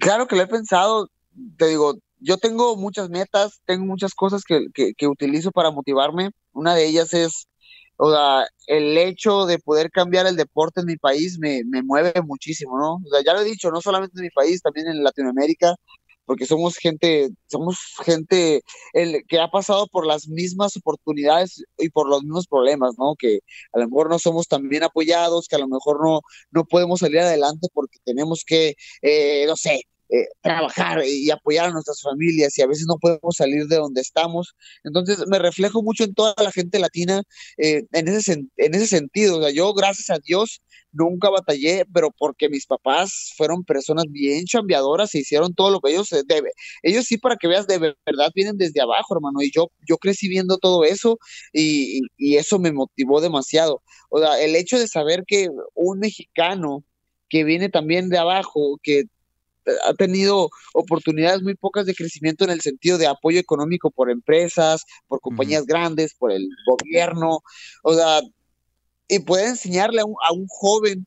Claro 0.01 0.27
que 0.27 0.37
lo 0.37 0.43
he 0.43 0.47
pensado. 0.47 1.11
Te 1.59 1.69
digo, 1.69 1.99
yo 2.21 2.39
tengo 2.39 2.77
muchas 2.77 3.11
metas, 3.11 3.61
tengo 3.67 3.85
muchas 3.85 4.15
cosas 4.15 4.45
que, 4.45 4.67
que 4.73 5.07
utilizo 5.07 5.51
para 5.51 5.71
motivarme. 5.71 6.31
Una 6.53 6.75
de 6.75 6.87
ellas 6.87 7.13
es 7.13 7.49
o 7.97 8.11
sea, 8.11 8.47
el 8.67 8.97
hecho 8.99 9.47
de 9.47 9.59
poder 9.59 9.91
cambiar 9.91 10.27
el 10.27 10.37
deporte 10.37 10.81
en 10.81 10.87
mi 10.87 10.97
país 10.97 11.39
me, 11.39 11.63
me, 11.65 11.83
mueve 11.83 12.13
muchísimo, 12.23 12.79
¿no? 12.79 12.95
O 12.95 13.09
sea, 13.11 13.23
ya 13.25 13.35
lo 13.35 13.41
he 13.41 13.45
dicho, 13.45 13.71
no 13.71 13.81
solamente 13.81 14.19
en 14.19 14.25
mi 14.25 14.31
país, 14.31 14.63
también 14.63 14.89
en 14.89 15.03
Latinoamérica, 15.03 15.75
porque 16.27 16.47
somos 16.47 16.77
gente, 16.77 17.31
somos 17.47 17.79
gente 18.05 18.63
el, 18.93 19.25
que 19.29 19.39
ha 19.41 19.49
pasado 19.51 19.87
por 19.89 20.07
las 20.07 20.29
mismas 20.29 20.77
oportunidades 20.77 21.63
y 21.79 21.91
por 21.91 22.09
los 22.09 22.23
mismos 22.23 22.47
problemas, 22.47 22.95
¿no? 22.99 23.15
Que 23.19 23.41
a 23.73 23.79
lo 23.81 23.89
mejor 23.89 24.11
no 24.11 24.19
somos 24.19 24.49
tan 24.49 24.69
bien 24.69 24.85
apoyados, 24.85 25.49
que 25.49 25.57
a 25.57 25.61
lo 25.61 25.69
mejor 25.69 26.03
no, 26.03 26.21
no 26.51 26.65
podemos 26.65 27.01
salir 27.01 27.21
adelante 27.21 27.69
porque 27.73 27.99
tenemos 28.05 28.45
que, 28.45 28.75
eh, 29.03 29.45
no 29.47 29.57
sé, 29.57 29.83
eh, 30.11 30.27
trabajar 30.43 31.03
y 31.07 31.31
apoyar 31.31 31.67
a 31.67 31.71
nuestras 31.71 32.03
familias 32.03 32.57
y 32.59 32.63
a 32.63 32.67
veces 32.67 32.85
no 32.87 32.99
podemos 32.99 33.37
salir 33.37 33.67
de 33.67 33.77
donde 33.77 34.01
estamos. 34.01 34.55
Entonces 34.85 35.25
me 35.27 35.39
reflejo 35.39 35.83
mucho 35.83 36.05
en 36.05 36.15
toda 36.15 36.35
la 36.39 36.53
gente 36.53 36.79
latina 36.79 37.23
eh, 37.57 37.85
en, 37.93 38.09
ese, 38.09 38.45
en 38.57 38.75
ese 38.75 38.87
sentido. 38.87 39.39
O 39.39 39.43
sea, 39.43 39.51
yo, 39.51 39.73
gracias 39.73 40.11
a 40.11 40.21
Dios, 40.23 40.63
nunca 40.93 41.31
batallé, 41.31 41.85
pero 41.93 42.11
porque 42.17 42.49
mis 42.49 42.67
papás 42.67 43.33
fueron 43.37 43.65
personas 43.65 44.05
bien 44.11 44.45
chambeadoras 44.45 45.15
e 45.15 45.21
hicieron 45.21 45.55
todo 45.55 45.71
lo 45.71 45.81
que 45.81 45.93
ellos 45.93 46.11
deben. 46.27 46.53
Ellos 46.83 47.07
sí, 47.07 47.19
para 47.19 47.37
que 47.37 47.49
veas, 47.49 47.67
de 47.67 47.79
verdad 47.79 48.31
vienen 48.35 48.59
desde 48.59 48.81
abajo, 48.81 49.15
hermano. 49.15 49.43
Y 49.43 49.51
yo, 49.51 49.71
yo 49.89 49.97
crecí 49.97 50.29
viendo 50.29 50.59
todo 50.59 50.85
eso 50.85 51.19
y, 51.53 52.01
y 52.17 52.37
eso 52.37 52.59
me 52.59 52.73
motivó 52.73 53.21
demasiado. 53.21 53.83
O 54.11 54.21
sea, 54.21 54.41
el 54.41 54.55
hecho 54.55 54.79
de 54.79 54.87
saber 54.87 55.25
que 55.27 55.49
un 55.75 55.99
mexicano 55.99 56.85
que 57.29 57.43
viene 57.45 57.69
también 57.69 58.11
de 58.11 58.19
abajo, 58.19 58.79
que 58.83 59.05
ha 59.85 59.95
tenido 59.95 60.49
oportunidades 60.73 61.43
muy 61.43 61.55
pocas 61.55 61.87
de 61.87 61.95
crecimiento 61.95 62.45
en 62.45 62.51
el 62.51 62.61
sentido 62.61 62.99
de 62.99 63.07
apoyo 63.07 63.39
económico 63.39 63.91
por 63.91 64.11
empresas, 64.11 64.85
por 65.07 65.21
compañías 65.21 65.67
grandes, 65.67 66.15
por 66.15 66.33
el 66.33 66.49
gobierno, 66.67 67.41
o 67.83 67.95
sea, 67.95 68.21
y 69.09 69.19
puede 69.21 69.49
enseñarle 69.49 70.01
a 70.01 70.33
un, 70.33 70.47
joven 70.49 71.07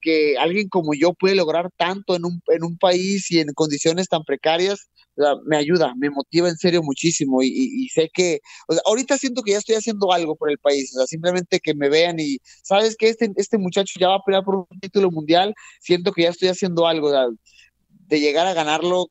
que 0.00 0.36
alguien 0.38 0.68
como 0.68 0.94
yo 0.94 1.12
puede 1.12 1.34
lograr 1.34 1.70
tanto 1.76 2.14
en 2.14 2.24
un, 2.24 2.40
en 2.48 2.62
un 2.64 2.78
país 2.78 3.30
y 3.30 3.40
en 3.40 3.52
condiciones 3.54 4.08
tan 4.08 4.22
precarias, 4.24 4.88
me 5.46 5.56
ayuda, 5.56 5.94
me 5.96 6.10
motiva 6.10 6.48
en 6.48 6.56
serio 6.56 6.82
muchísimo. 6.82 7.42
Y, 7.42 7.88
sé 7.88 8.10
que, 8.12 8.40
o 8.68 8.74
sea, 8.74 8.82
ahorita 8.86 9.18
siento 9.18 9.42
que 9.42 9.52
ya 9.52 9.58
estoy 9.58 9.74
haciendo 9.76 10.12
algo 10.12 10.36
por 10.36 10.50
el 10.50 10.58
país, 10.58 10.92
o 10.94 10.98
sea, 10.98 11.06
simplemente 11.06 11.60
que 11.60 11.74
me 11.74 11.88
vean 11.88 12.20
y, 12.20 12.38
¿sabes 12.62 12.96
que 12.96 13.08
este, 13.08 13.30
este 13.36 13.58
muchacho 13.58 13.98
ya 13.98 14.08
va 14.08 14.16
a 14.16 14.24
pelear 14.24 14.44
por 14.44 14.56
un 14.56 14.80
título 14.80 15.10
mundial? 15.10 15.54
Siento 15.80 16.12
que 16.12 16.22
ya 16.22 16.30
estoy 16.30 16.48
haciendo 16.48 16.86
algo, 16.86 17.08
o 17.08 17.10
sea, 17.10 17.26
de 18.08 18.20
llegar 18.20 18.46
a 18.46 18.54
ganarlo, 18.54 19.10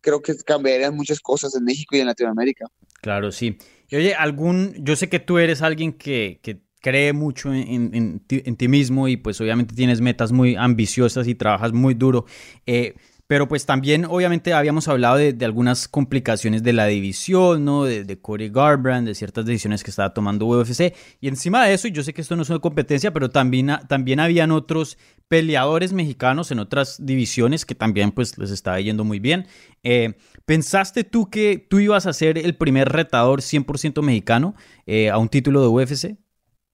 creo 0.00 0.22
que 0.22 0.34
cambiarían 0.36 0.96
muchas 0.96 1.20
cosas 1.20 1.54
en 1.54 1.64
México 1.64 1.96
y 1.96 2.00
en 2.00 2.06
Latinoamérica. 2.06 2.66
Claro, 3.00 3.32
sí. 3.32 3.58
Y 3.88 3.96
oye, 3.96 4.14
algún, 4.14 4.74
yo 4.78 4.96
sé 4.96 5.08
que 5.08 5.20
tú 5.20 5.38
eres 5.38 5.62
alguien 5.62 5.92
que, 5.92 6.40
que 6.42 6.62
cree 6.80 7.12
mucho 7.12 7.52
en, 7.52 7.94
en, 7.94 8.56
ti, 8.56 8.68
mismo 8.68 9.08
y 9.08 9.16
pues 9.16 9.40
obviamente 9.40 9.74
tienes 9.74 10.00
metas 10.00 10.32
muy 10.32 10.56
ambiciosas 10.56 11.28
y 11.28 11.34
trabajas 11.34 11.72
muy 11.72 11.94
duro. 11.94 12.24
Eh, 12.66 12.94
pero 13.30 13.46
pues 13.46 13.64
también 13.64 14.06
obviamente 14.06 14.52
habíamos 14.54 14.88
hablado 14.88 15.14
de, 15.18 15.44
algunas 15.44 15.86
complicaciones 15.86 16.64
de 16.64 16.72
la 16.72 16.86
división, 16.86 17.64
¿no? 17.64 17.84
De, 17.84 18.18
Cody 18.20 18.48
Garbrandt, 18.48 19.06
de 19.06 19.14
ciertas 19.14 19.46
decisiones 19.46 19.84
que 19.84 19.90
estaba 19.90 20.12
tomando 20.12 20.46
UFC. 20.46 20.96
Y 21.20 21.28
encima 21.28 21.64
de 21.64 21.74
eso, 21.74 21.86
y 21.86 21.92
yo 21.92 22.02
sé 22.02 22.12
que 22.12 22.22
esto 22.22 22.34
no 22.34 22.42
es 22.42 22.50
una 22.50 22.58
competencia, 22.58 23.12
pero 23.12 23.30
también, 23.30 23.70
también 23.88 24.18
habían 24.18 24.50
otros 24.50 24.98
peleadores 25.28 25.92
mexicanos 25.92 26.50
en 26.50 26.58
otras 26.58 27.06
divisiones 27.06 27.64
que 27.64 27.76
también 27.76 28.10
pues 28.10 28.36
les 28.36 28.50
estaba 28.50 28.80
yendo 28.80 29.04
muy 29.04 29.20
bien. 29.20 29.46
Eh, 29.84 30.14
¿Pensaste 30.44 31.04
tú 31.04 31.30
que 31.30 31.64
tú 31.70 31.78
ibas 31.78 32.06
a 32.06 32.12
ser 32.12 32.36
el 32.36 32.56
primer 32.56 32.88
retador 32.88 33.42
100% 33.42 34.02
mexicano 34.02 34.56
eh, 34.86 35.08
a 35.08 35.18
un 35.18 35.28
título 35.28 35.62
de 35.62 35.68
UFC? 35.68 36.16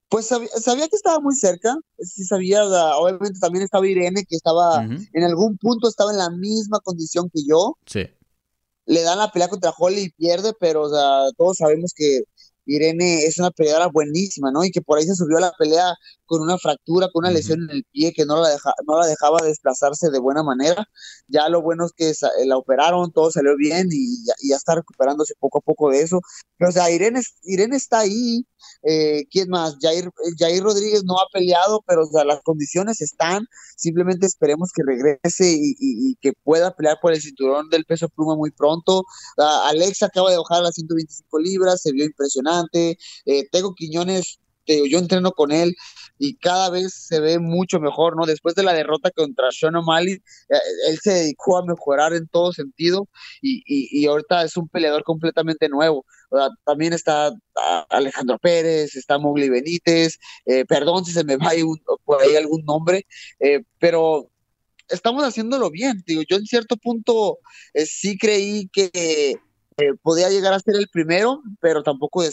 Pues 0.09 0.27
sabía, 0.27 0.89
que 0.89 0.97
estaba 0.97 1.19
muy 1.19 1.35
cerca, 1.35 1.77
sí 1.99 2.25
sabía, 2.25 2.65
obviamente 2.65 3.41
también 3.41 3.65
estaba 3.65 3.89
Irene, 3.89 4.25
que 4.25 4.37
estaba, 4.37 4.85
en 4.85 5.25
algún 5.25 5.59
punto 5.59 5.89
estaba 5.89 6.13
en 6.13 6.19
la 6.19 6.31
misma 6.31 6.79
condición 6.81 7.29
que 7.33 7.43
yo. 7.47 7.77
Sí. 7.87 8.07
Le 8.85 9.03
dan 9.03 9.19
la 9.19 9.33
pelea 9.33 9.49
contra 9.49 9.75
Holly 9.77 10.03
y 10.03 10.11
pierde, 10.11 10.53
pero 10.61 10.89
todos 11.37 11.57
sabemos 11.57 11.93
que 11.95 12.23
Irene 12.67 13.25
es 13.25 13.39
una 13.39 13.51
peleadora 13.51 13.89
buenísima, 13.89 14.53
¿no? 14.53 14.65
Y 14.65 14.71
que 14.71 14.81
por 14.81 14.99
ahí 14.99 15.05
se 15.05 15.17
subió 15.17 15.39
a 15.39 15.41
la 15.41 15.53
pelea 15.59 15.93
con 16.27 16.43
una 16.43 16.59
fractura, 16.59 17.09
con 17.13 17.25
una 17.25 17.33
lesión 17.33 17.63
en 17.63 17.77
el 17.77 17.85
pie 17.93 18.13
que 18.13 18.25
no 18.27 18.41
la, 18.41 18.51
deja, 18.51 18.73
no 18.87 18.99
la 18.99 19.07
dejaba 19.07 19.41
desplazarse 19.43 20.11
de 20.11 20.19
buena 20.19 20.43
manera. 20.43 20.87
Ya 21.29 21.49
lo 21.49 21.63
bueno 21.63 21.87
es 21.87 21.93
que 21.93 22.13
la 22.45 22.57
operaron, 22.57 23.13
todo 23.13 23.31
salió 23.31 23.57
bien 23.57 23.89
y 23.91 24.25
ya, 24.27 24.57
está 24.57 24.75
recuperándose 24.75 25.35
poco 25.39 25.59
a 25.59 25.61
poco 25.61 25.91
de 25.91 26.03
eso. 26.03 26.21
Pero, 26.59 26.71
o 26.71 26.73
sea, 26.73 26.91
Irene, 26.91 27.23
Irene 27.45 27.77
está 27.77 28.01
ahí. 28.01 28.47
Eh, 28.83 29.25
¿Quién 29.31 29.49
más? 29.51 29.77
Jair, 29.81 30.11
Jair 30.39 30.63
Rodríguez 30.63 31.05
no 31.05 31.15
ha 31.15 31.27
peleado, 31.33 31.83
pero 31.87 32.03
o 32.03 32.07
sea, 32.07 32.25
las 32.25 32.41
condiciones 32.43 33.01
están. 33.01 33.47
Simplemente 33.77 34.27
esperemos 34.27 34.71
que 34.75 34.83
regrese 34.85 35.57
y, 35.59 36.17
que 36.21 36.33
pueda 36.43 36.75
pelear 36.75 36.99
por 37.01 37.13
el 37.13 37.21
cinturón 37.21 37.69
del 37.71 37.85
peso 37.85 38.09
pluma 38.09 38.37
muy 38.37 38.51
pronto. 38.51 39.05
Alexa 39.37 40.07
acaba 40.07 40.31
de 40.31 40.39
bajar 40.39 40.59
a 40.59 40.63
las 40.63 40.75
125 40.75 41.39
libras, 41.39 41.83
se 41.83 41.93
vio 41.93 42.05
impresionante. 42.05 42.99
Eh, 43.27 43.49
Tego 43.51 43.75
Quiñones 43.75 44.39
yo 44.67 44.99
entreno 44.99 45.33
con 45.33 45.53
él 45.53 45.75
y 46.19 46.37
cada 46.37 46.71
vez 46.71 46.95
se 46.95 47.21
ve 47.21 47.39
mucho 47.39 47.81
mejor, 47.81 48.17
¿no? 48.17 48.27
Después 48.27 48.55
de 48.55 48.63
la 48.63 48.73
derrota 48.73 49.11
contra 49.11 49.51
Sean 49.51 49.77
O'Malley, 49.77 50.15
eh, 50.15 50.59
él 50.89 50.99
se 51.03 51.13
dedicó 51.13 51.59
a 51.59 51.65
mejorar 51.65 52.15
en 52.15 52.27
todo 52.29 52.53
sentido 52.53 53.09
y, 53.43 53.63
y, 53.67 54.07
ahorita 54.07 54.45
es 54.45 54.57
un 54.57 54.69
peleador 54.69 55.05
completamente 55.05 55.69
nuevo. 55.69 56.05
también 56.65 56.93
está 56.93 57.31
ah, 57.57 57.87
Alejandro 57.91 58.39
Pérez, 58.39 58.97
está 58.97 59.19
Mowgli 59.19 59.49
Benítez, 59.49 60.19
eh, 60.47 60.65
perdón 60.65 61.05
si 61.05 61.13
se 61.13 61.25
me 61.25 61.37
va 61.37 61.51
ahí 61.51 61.63
por 62.05 62.23
ahí 62.23 62.37
algún 62.37 62.65
nombre, 62.65 63.07
eh, 63.41 63.63
pero 63.79 64.31
estamos 64.89 65.25
haciéndolo 65.25 65.71
bien. 65.71 66.03
Digo, 66.07 66.23
yo 66.29 66.37
en 66.37 66.47
cierto 66.47 66.77
punto 66.77 67.39
sí 67.75 68.17
creí 68.19 68.69
que 68.73 69.39
eh, 69.79 69.93
podía 70.03 70.31
llegar 70.31 70.55
a 70.55 70.61
ser 70.61 70.75
el 70.77 70.89
primero, 70.89 71.43
pero 71.61 71.83
tampoco 71.83 72.25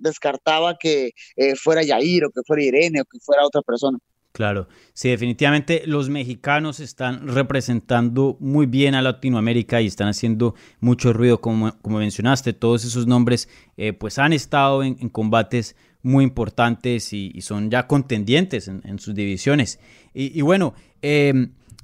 descartaba 0.00 0.78
que 0.78 1.10
eh, 1.36 1.54
fuera 1.54 1.82
Yair 1.82 2.24
o 2.24 2.30
que 2.30 2.40
fuera 2.46 2.62
Irene 2.62 3.02
o 3.02 3.04
que 3.04 3.18
fuera 3.20 3.44
otra 3.44 3.60
persona. 3.60 3.98
Claro, 4.32 4.68
sí, 4.94 5.10
definitivamente 5.10 5.82
los 5.84 6.08
mexicanos 6.08 6.80
están 6.80 7.28
representando 7.28 8.38
muy 8.40 8.64
bien 8.64 8.94
a 8.94 9.02
Latinoamérica 9.02 9.82
y 9.82 9.86
están 9.86 10.08
haciendo 10.08 10.54
mucho 10.80 11.12
ruido, 11.12 11.42
como, 11.42 11.76
como 11.82 11.98
mencionaste, 11.98 12.54
todos 12.54 12.84
esos 12.84 13.06
nombres 13.06 13.50
eh, 13.76 13.92
pues 13.92 14.18
han 14.18 14.32
estado 14.32 14.82
en, 14.82 14.94
combates 15.10 15.76
muy 16.02 16.24
importantes 16.24 17.12
y, 17.12 17.38
son 17.42 17.70
ya 17.70 17.86
contendientes 17.86 18.68
en, 18.68 18.98
sus 18.98 19.14
divisiones. 19.14 19.78
Y, 20.14 20.38
y 20.38 20.42
bueno, 20.42 20.74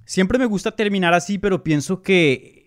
siempre 0.06 0.38
me 0.38 0.46
gusta 0.46 0.70
terminar 0.70 1.12
así, 1.12 1.38
pero 1.38 1.62
pienso 1.64 2.00
que 2.00 2.63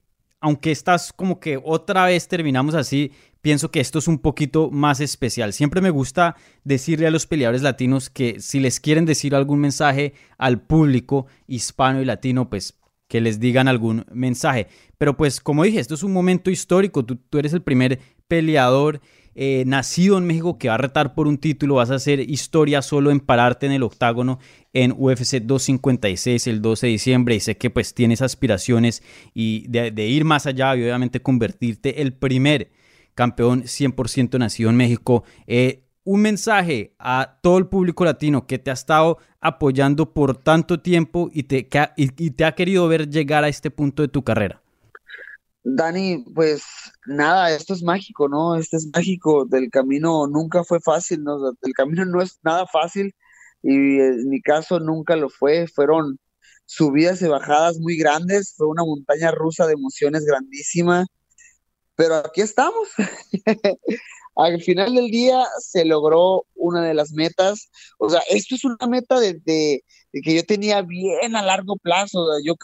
aunque 0.48 0.72
estás 0.72 1.12
como 1.12 1.42
que 1.42 1.60
otra 1.62 2.06
vez 2.06 2.30
terminamos 2.30 2.74
así, 2.74 3.12
pienso 3.42 3.70
que 3.70 3.82
esto 3.82 4.00
es 4.00 4.08
un 4.08 4.18
poquito 4.18 4.72
más 4.72 5.02
especial. 5.02 5.52
Siempre 5.52 5.82
me 5.82 5.90
gusta 5.90 6.38
decirle 6.64 7.06
a 7.06 7.12
los 7.12 7.28
peleadores 7.28 7.64
latinos 7.64 8.10
que 8.10 8.40
si 8.40 8.62
les 8.62 8.80
quieren 8.80 9.06
decir 9.06 9.36
algún 9.36 9.60
mensaje 9.60 10.14
al 10.38 10.62
público 10.62 11.28
hispano 11.48 12.02
y 12.02 12.06
latino, 12.06 12.50
pues 12.50 12.80
que 13.10 13.20
les 13.20 13.42
digan 13.42 13.68
algún 13.68 14.06
mensaje. 14.10 14.68
Pero 14.98 15.18
pues 15.18 15.42
como 15.42 15.66
dije, 15.66 15.82
esto 15.82 15.96
es 15.96 16.04
un 16.04 16.14
momento 16.14 16.50
histórico, 16.50 17.04
tú, 17.04 17.18
tú 17.18 17.40
eres 17.40 17.52
el 17.52 17.62
primer 17.62 18.00
peleador 18.30 19.02
eh, 19.40 19.66
nacido 19.68 20.18
en 20.18 20.26
México 20.26 20.58
que 20.58 20.68
va 20.68 20.74
a 20.74 20.80
retar 20.80 21.14
por 21.14 21.28
un 21.28 21.38
título, 21.38 21.76
vas 21.76 21.92
a 21.92 21.96
hacer 21.96 22.20
historia 22.20 22.82
solo 22.82 23.12
en 23.12 23.20
pararte 23.20 23.68
en 23.68 23.72
el 23.72 23.84
octágono 23.84 24.40
en 24.74 24.96
UFC 24.98 25.36
256 25.44 26.48
el 26.48 26.60
12 26.60 26.88
de 26.88 26.92
diciembre 26.92 27.36
y 27.36 27.40
sé 27.40 27.56
que 27.56 27.70
pues 27.70 27.94
tienes 27.94 28.24
aspiraciones 28.24 29.04
y 29.36 29.68
de, 29.68 30.08
ir 30.08 30.26
más 30.26 30.48
allá 30.48 30.76
y 30.76 30.82
obviamente 30.82 31.22
convertirte 31.22 32.02
el 32.02 32.14
primer 32.14 32.72
campeón 33.14 33.62
100% 33.62 34.40
nacido 34.40 34.72
en 34.72 34.76
México. 34.76 35.24
Eh, 35.46 35.84
un 36.04 36.22
mensaje 36.22 36.96
a 36.98 37.38
todo 37.44 37.60
el 37.60 37.68
público 37.68 38.06
latino 38.06 38.48
que 38.48 38.58
te 38.58 38.72
ha 38.72 38.74
estado 38.74 39.20
apoyando 39.40 40.14
por 40.16 40.36
tanto 40.36 40.80
tiempo 40.80 41.30
y 41.32 41.44
te, 41.44 41.70
y 41.96 42.32
te 42.32 42.44
ha 42.44 42.56
querido 42.56 42.88
ver 42.88 43.08
llegar 43.08 43.44
a 43.44 43.50
este 43.50 43.70
punto 43.70 44.02
de 44.02 44.08
tu 44.08 44.24
carrera. 44.24 44.64
Dani, 45.70 46.24
pues 46.34 46.64
nada, 47.06 47.52
esto 47.52 47.74
es 47.74 47.84
mágico, 47.84 48.30
¿no? 48.30 48.56
Esto 48.56 48.78
es 48.78 48.88
mágico, 48.94 49.46
del 49.46 49.70
camino 49.70 50.26
nunca 50.28 50.64
fue 50.64 50.80
fácil, 50.80 51.24
¿no? 51.24 51.52
El 51.62 51.74
camino 51.74 52.06
no 52.06 52.22
es 52.22 52.40
nada 52.42 52.66
fácil 52.68 53.14
y 53.62 54.00
en 54.00 54.30
mi 54.30 54.42
caso 54.42 54.80
nunca 54.80 55.18
lo 55.18 55.30
fue, 55.30 55.68
fueron 55.68 56.20
subidas 56.66 57.22
y 57.22 57.28
bajadas 57.28 57.80
muy 57.80 57.98
grandes, 57.98 58.54
fue 58.56 58.68
una 58.68 58.86
montaña 58.86 59.32
rusa 59.32 59.68
de 59.68 59.74
emociones 59.74 60.24
grandísima, 60.24 61.06
pero 61.96 62.16
aquí 62.16 62.42
estamos. 62.42 62.88
Al 64.38 64.62
final 64.62 64.96
del 64.96 65.10
día 65.12 65.44
se 65.60 65.84
logró 65.84 66.46
una 66.56 66.82
de 66.84 66.94
las 66.94 67.12
metas, 67.12 67.70
o 68.00 68.10
sea, 68.10 68.22
esto 68.30 68.56
es 68.56 68.64
una 68.64 68.88
meta 68.88 69.20
de, 69.20 69.42
que 70.14 70.34
yo 70.36 70.46
tenía 70.46 70.82
bien 70.82 71.36
a 71.36 71.42
largo 71.42 71.76
plazo, 71.76 72.26
yo 72.42 72.56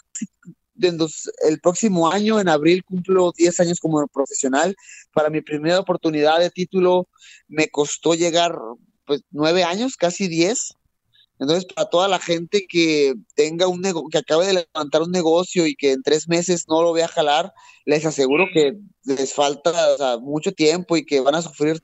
el 0.76 1.60
próximo 1.60 2.10
año, 2.10 2.40
en 2.40 2.48
abril, 2.48 2.84
cumplo 2.84 3.32
10 3.36 3.60
años 3.60 3.80
como 3.80 4.06
profesional. 4.08 4.74
Para 5.12 5.30
mi 5.30 5.40
primera 5.40 5.80
oportunidad 5.80 6.40
de 6.40 6.50
título 6.50 7.08
me 7.48 7.68
costó 7.68 8.14
llegar 8.14 8.56
pues 9.06 9.22
nueve 9.30 9.64
años, 9.64 9.96
casi 9.96 10.28
10. 10.28 10.76
Entonces, 11.40 11.66
para 11.74 11.90
toda 11.90 12.08
la 12.08 12.20
gente 12.20 12.66
que 12.68 13.14
tenga 13.34 13.66
un 13.66 13.80
negocio, 13.80 14.08
que 14.08 14.18
acabe 14.18 14.46
de 14.46 14.66
levantar 14.72 15.02
un 15.02 15.10
negocio 15.10 15.66
y 15.66 15.74
que 15.74 15.92
en 15.92 16.02
tres 16.02 16.28
meses 16.28 16.66
no 16.68 16.82
lo 16.82 16.92
vea 16.92 17.08
jalar, 17.08 17.52
les 17.84 18.06
aseguro 18.06 18.46
que 18.52 18.78
les 19.04 19.34
falta 19.34 19.72
mucho 20.20 20.52
tiempo 20.52 20.96
y 20.96 21.04
que 21.04 21.20
van 21.20 21.34
a 21.34 21.42
sufrir 21.42 21.82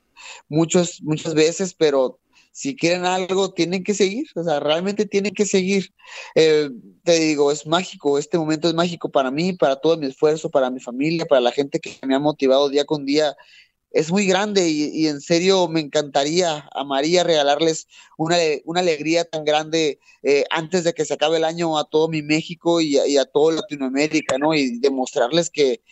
muchos, 0.49 1.03
muchas 1.03 1.35
veces, 1.35 1.75
pero 1.75 2.21
si 2.53 2.77
quieren 2.77 3.05
algo, 3.05 3.53
tienen 3.53 3.85
que 3.85 3.95
seguir, 3.95 4.27
o 4.35 4.43
sea, 4.43 4.61
realmente 4.61 5.07
tienen 5.07 5.33
que 5.33 5.47
seguir. 5.47 5.93
Eh, 6.35 6.71
te 7.05 7.19
digo, 7.21 7.53
es 7.53 7.67
mágico, 7.67 8.19
este 8.19 8.39
momento 8.39 8.69
es 8.69 8.75
mágico 8.75 9.11
para 9.11 9.31
mí, 9.31 9.53
para 9.53 9.77
todo 9.77 9.97
mi 9.97 10.07
esfuerzo, 10.07 10.51
para 10.51 10.71
mi 10.71 10.81
familia, 10.81 11.27
para 11.27 11.41
la 11.41 11.53
gente 11.53 11.81
que 11.81 11.97
me 12.07 12.15
ha 12.15 12.19
motivado 12.19 12.69
día 12.69 12.85
con 12.85 13.05
día. 13.07 13.37
Es 13.93 14.13
muy 14.13 14.25
grande 14.27 14.69
y, 14.69 15.09
en 15.09 15.21
serio 15.21 15.67
me 15.69 15.81
encantaría, 15.81 16.69
a 16.73 16.85
María 16.85 17.25
regalarles 17.25 17.89
una, 18.17 18.37
una 18.65 18.81
alegría 18.81 19.25
tan 19.25 19.45
grande 19.45 19.99
eh, 20.23 20.45
antes 20.51 20.85
de 20.85 20.93
que 20.93 21.05
se 21.05 21.15
acabe 21.15 21.39
el 21.39 21.45
año 21.45 21.77
a 21.77 21.85
todo 21.85 22.09
mi 22.09 22.23
México 22.23 22.81
y, 22.81 22.99
y 22.99 23.17
a 23.17 23.25
todo 23.25 23.51
Latinoamérica, 23.51 24.39
¿no? 24.39 24.55
Y 24.55 24.79
demostrarles 24.79 25.51
que, 25.51 25.83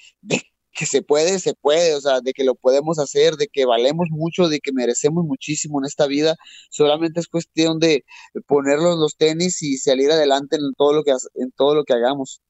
que 0.78 0.86
se 0.86 1.02
puede, 1.02 1.40
se 1.40 1.54
puede, 1.54 1.94
o 1.94 2.00
sea, 2.00 2.20
de 2.20 2.32
que 2.32 2.44
lo 2.44 2.54
podemos 2.54 2.98
hacer, 2.98 3.34
de 3.34 3.48
que 3.48 3.66
valemos 3.66 4.08
mucho, 4.10 4.48
de 4.48 4.60
que 4.60 4.72
merecemos 4.72 5.24
muchísimo 5.24 5.80
en 5.80 5.86
esta 5.86 6.06
vida, 6.06 6.36
solamente 6.70 7.18
es 7.18 7.26
cuestión 7.26 7.80
de 7.80 8.04
ponerlos 8.46 8.96
los 8.96 9.16
tenis 9.16 9.60
y 9.62 9.76
salir 9.78 10.10
adelante 10.10 10.56
en 10.56 10.72
todo 10.76 10.92
lo 10.92 11.02
que, 11.02 11.10
en 11.10 11.50
todo 11.56 11.74
lo 11.74 11.84
que 11.84 11.94
hagamos. 11.94 12.40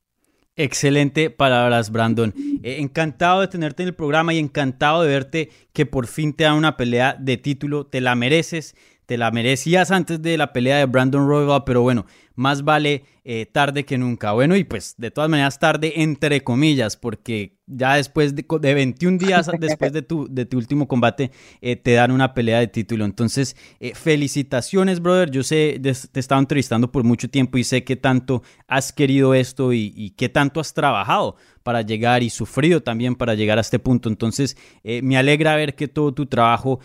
Excelente 0.57 1.31
palabras, 1.31 1.91
Brandon. 1.91 2.35
Eh, 2.63 2.79
encantado 2.81 3.41
de 3.41 3.49
tenerte 3.49 3.85
en 3.85 3.91
el 3.91 3.95
programa 3.95 4.35
y 4.35 4.39
encantado 4.39 5.03
de 5.03 5.09
verte 5.09 5.51
que 5.73 5.87
por 5.87 6.07
fin 6.07 6.35
te 6.35 6.45
dan 6.45 6.57
una 6.57 6.77
pelea 6.77 7.17
de 7.19 7.37
título. 7.37 7.87
Te 7.87 8.01
la 8.01 8.17
mereces, 8.17 8.75
te 9.07 9.17
la 9.17 9.31
merecías 9.31 9.91
antes 9.93 10.21
de 10.21 10.37
la 10.37 10.53
pelea 10.53 10.77
de 10.77 10.87
Brandon 10.87 11.29
Royal, 11.29 11.63
pero 11.65 11.81
bueno, 11.81 12.07
más 12.39 12.63
vale 12.63 13.03
eh, 13.31 13.45
tarde 13.45 13.85
que 13.85 13.99
nunca. 13.99 14.33
Bueno, 14.33 14.57
y 14.57 14.65
pues 14.65 14.95
de 14.97 15.11
todas 15.11 15.29
maneras 15.29 15.59
tarde 15.59 15.93
entre 15.97 16.43
comillas, 16.43 16.97
porque 16.97 17.59
ya 17.67 17.97
después 17.97 18.35
de, 18.35 18.43
21 18.75 19.19
días 19.19 19.51
después 19.61 19.93
de 19.93 20.01
tu, 20.01 20.27
de 20.31 20.47
tu 20.47 20.57
último 20.57 20.89
combate 20.89 21.31
eh, 21.61 21.77
te 21.77 21.93
dan 21.93 22.11
una 22.11 22.33
pelea 22.33 22.61
de 22.61 22.69
título. 22.69 23.05
Entonces, 23.05 23.55
eh, 23.81 23.93
felicitaciones, 23.95 25.01
brother. 25.01 25.31
Yo 25.31 25.43
sé, 25.43 25.79
te 25.83 25.91
he 25.91 26.21
estado 26.21 26.41
entrevistando 26.41 26.91
por 26.91 27.05
mucho 27.05 27.29
tiempo 27.29 27.59
y 27.59 27.65
sé 27.65 27.85
que 27.85 27.97
tanto 27.97 28.43
has 28.67 28.95
querido 28.95 29.35
esto 29.35 29.75
y, 29.75 29.93
y 29.95 30.13
qué 30.13 30.31
tanto 30.31 30.61
has 30.61 30.73
trabajado 30.73 31.37
para 31.63 31.83
llegar 31.83 32.23
y 32.23 32.31
sufrido 32.31 32.83
también 32.83 33.15
para 33.15 33.35
llegar 33.35 33.59
a 33.59 33.61
este 33.61 33.79
punto. 33.79 34.09
Entonces, 34.09 34.57
me 34.83 35.19
alegra 35.19 35.55
ver 35.55 35.75
que 35.75 35.87
todo 35.87 36.15
tu 36.15 36.25
trabajo 36.25 36.81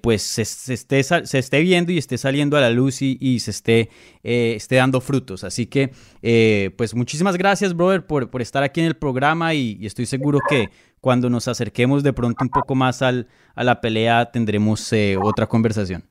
pues 0.00 0.22
se, 0.22 0.40
esté, 0.40 1.02
se 1.02 1.38
esté 1.38 1.60
viendo 1.60 1.92
y 1.92 1.98
esté 1.98 2.16
saliendo 2.16 2.56
a 2.56 2.62
la 2.62 2.70
luz 2.70 3.02
y, 3.02 3.18
y 3.20 3.40
se 3.40 3.50
esté, 3.50 3.90
esté 4.22 4.76
dando 4.76 4.91
frutos. 5.00 5.44
Así 5.44 5.66
que, 5.66 5.92
eh, 6.22 6.74
pues 6.76 6.94
muchísimas 6.94 7.36
gracias, 7.36 7.74
brother, 7.74 8.06
por, 8.06 8.30
por, 8.30 8.42
estar 8.42 8.62
aquí 8.62 8.80
en 8.80 8.86
el 8.86 8.96
programa 8.96 9.54
y, 9.54 9.84
estoy 9.86 10.06
seguro 10.06 10.38
que 10.48 10.70
cuando 11.00 11.30
nos 11.30 11.48
acerquemos 11.48 12.02
de 12.02 12.12
pronto 12.12 12.44
un 12.44 12.50
poco 12.50 12.74
más 12.74 13.02
al, 13.02 13.28
a 13.54 13.64
la 13.64 13.80
pelea 13.80 14.30
tendremos 14.30 14.92
eh, 14.92 15.16
otra 15.20 15.46
conversación. 15.46 16.08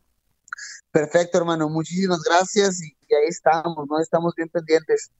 Perfecto, 0.92 1.38
hermano. 1.38 1.70
Muchísimas 1.70 2.22
gracias 2.24 2.82
y, 2.82 2.88
y 3.08 3.16
ahí 3.16 3.28
estamos, 3.30 3.88
¿no? 3.90 4.00
Estamos 4.00 4.34
bien 4.36 4.50
pendientes. 4.50 5.12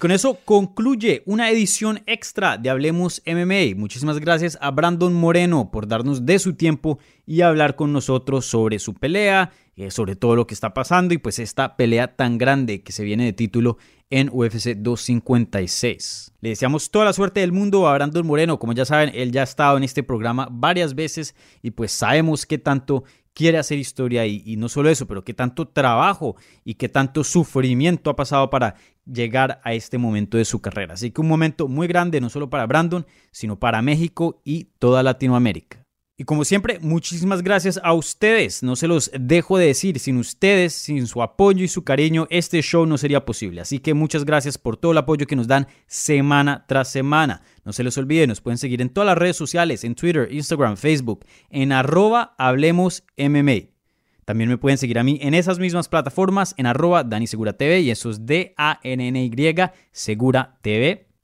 Con 0.00 0.10
eso 0.10 0.38
concluye 0.44 1.22
una 1.26 1.50
edición 1.50 2.02
extra 2.06 2.56
de 2.56 2.70
Hablemos 2.70 3.22
MMA. 3.26 3.76
Muchísimas 3.76 4.18
gracias 4.18 4.58
a 4.60 4.70
Brandon 4.70 5.12
Moreno 5.12 5.70
por 5.70 5.86
darnos 5.86 6.26
de 6.26 6.38
su 6.38 6.54
tiempo 6.54 6.98
y 7.26 7.42
hablar 7.42 7.76
con 7.76 7.92
nosotros 7.92 8.46
sobre 8.46 8.78
su 8.78 8.94
pelea, 8.94 9.52
eh, 9.76 9.90
sobre 9.90 10.16
todo 10.16 10.34
lo 10.34 10.46
que 10.46 10.54
está 10.54 10.74
pasando 10.74 11.14
y 11.14 11.18
pues 11.18 11.38
esta 11.38 11.76
pelea 11.76 12.16
tan 12.16 12.38
grande 12.38 12.82
que 12.82 12.92
se 12.92 13.04
viene 13.04 13.26
de 13.26 13.34
título 13.34 13.76
en 14.08 14.30
UFC 14.32 14.74
256. 14.74 16.32
Le 16.40 16.48
deseamos 16.48 16.90
toda 16.90 17.04
la 17.04 17.12
suerte 17.12 17.40
del 17.40 17.52
mundo 17.52 17.86
a 17.86 17.94
Brandon 17.94 18.26
Moreno. 18.26 18.58
Como 18.58 18.72
ya 18.72 18.84
saben, 18.84 19.12
él 19.14 19.30
ya 19.30 19.42
ha 19.42 19.44
estado 19.44 19.76
en 19.76 19.84
este 19.84 20.02
programa 20.02 20.48
varias 20.50 20.94
veces 20.94 21.34
y 21.62 21.72
pues 21.72 21.92
sabemos 21.92 22.46
qué 22.46 22.58
tanto 22.58 23.04
quiere 23.34 23.58
hacer 23.58 23.78
historia 23.78 24.26
y, 24.26 24.42
y, 24.44 24.56
no 24.56 24.68
solo 24.68 24.88
eso, 24.88 25.06
pero 25.06 25.24
qué 25.24 25.34
tanto 25.34 25.68
trabajo 25.68 26.36
y 26.64 26.74
qué 26.74 26.88
tanto 26.88 27.24
sufrimiento 27.24 28.10
ha 28.10 28.16
pasado 28.16 28.50
para 28.50 28.74
llegar 29.04 29.60
a 29.64 29.72
este 29.72 29.98
momento 29.98 30.36
de 30.38 30.44
su 30.44 30.60
carrera. 30.60 30.94
Así 30.94 31.10
que 31.10 31.20
un 31.20 31.28
momento 31.28 31.68
muy 31.68 31.86
grande, 31.86 32.20
no 32.20 32.30
solo 32.30 32.50
para 32.50 32.66
Brandon, 32.66 33.06
sino 33.30 33.58
para 33.58 33.82
México 33.82 34.40
y 34.44 34.64
toda 34.78 35.02
Latinoamérica. 35.02 35.79
Y 36.20 36.24
como 36.24 36.44
siempre, 36.44 36.78
muchísimas 36.82 37.42
gracias 37.42 37.80
a 37.82 37.94
ustedes. 37.94 38.62
No 38.62 38.76
se 38.76 38.86
los 38.86 39.10
dejo 39.18 39.56
de 39.56 39.68
decir, 39.68 39.98
sin 39.98 40.18
ustedes, 40.18 40.74
sin 40.74 41.06
su 41.06 41.22
apoyo 41.22 41.64
y 41.64 41.68
su 41.68 41.82
cariño, 41.82 42.26
este 42.28 42.60
show 42.60 42.84
no 42.84 42.98
sería 42.98 43.24
posible. 43.24 43.62
Así 43.62 43.78
que 43.78 43.94
muchas 43.94 44.26
gracias 44.26 44.58
por 44.58 44.76
todo 44.76 44.92
el 44.92 44.98
apoyo 44.98 45.26
que 45.26 45.34
nos 45.34 45.46
dan 45.46 45.66
semana 45.86 46.66
tras 46.68 46.92
semana. 46.92 47.40
No 47.64 47.72
se 47.72 47.84
les 47.84 47.96
olvide, 47.96 48.26
nos 48.26 48.42
pueden 48.42 48.58
seguir 48.58 48.82
en 48.82 48.90
todas 48.90 49.06
las 49.06 49.16
redes 49.16 49.36
sociales, 49.38 49.82
en 49.82 49.94
Twitter, 49.94 50.28
Instagram, 50.30 50.76
Facebook, 50.76 51.24
en 51.48 51.72
arroba 51.72 52.34
Hablemos 52.36 53.02
MMA. 53.16 53.70
También 54.26 54.50
me 54.50 54.58
pueden 54.58 54.76
seguir 54.76 54.98
a 54.98 55.02
mí 55.02 55.18
en 55.22 55.32
esas 55.32 55.58
mismas 55.58 55.88
plataformas, 55.88 56.54
en 56.58 56.66
arroba 56.66 57.02
Dani 57.02 57.28
Segura 57.28 57.54
TV 57.54 57.80
y 57.80 57.90
eso 57.90 58.10
es 58.10 58.26
D-A-N-N-Y 58.26 59.54
Segura. 59.90 60.58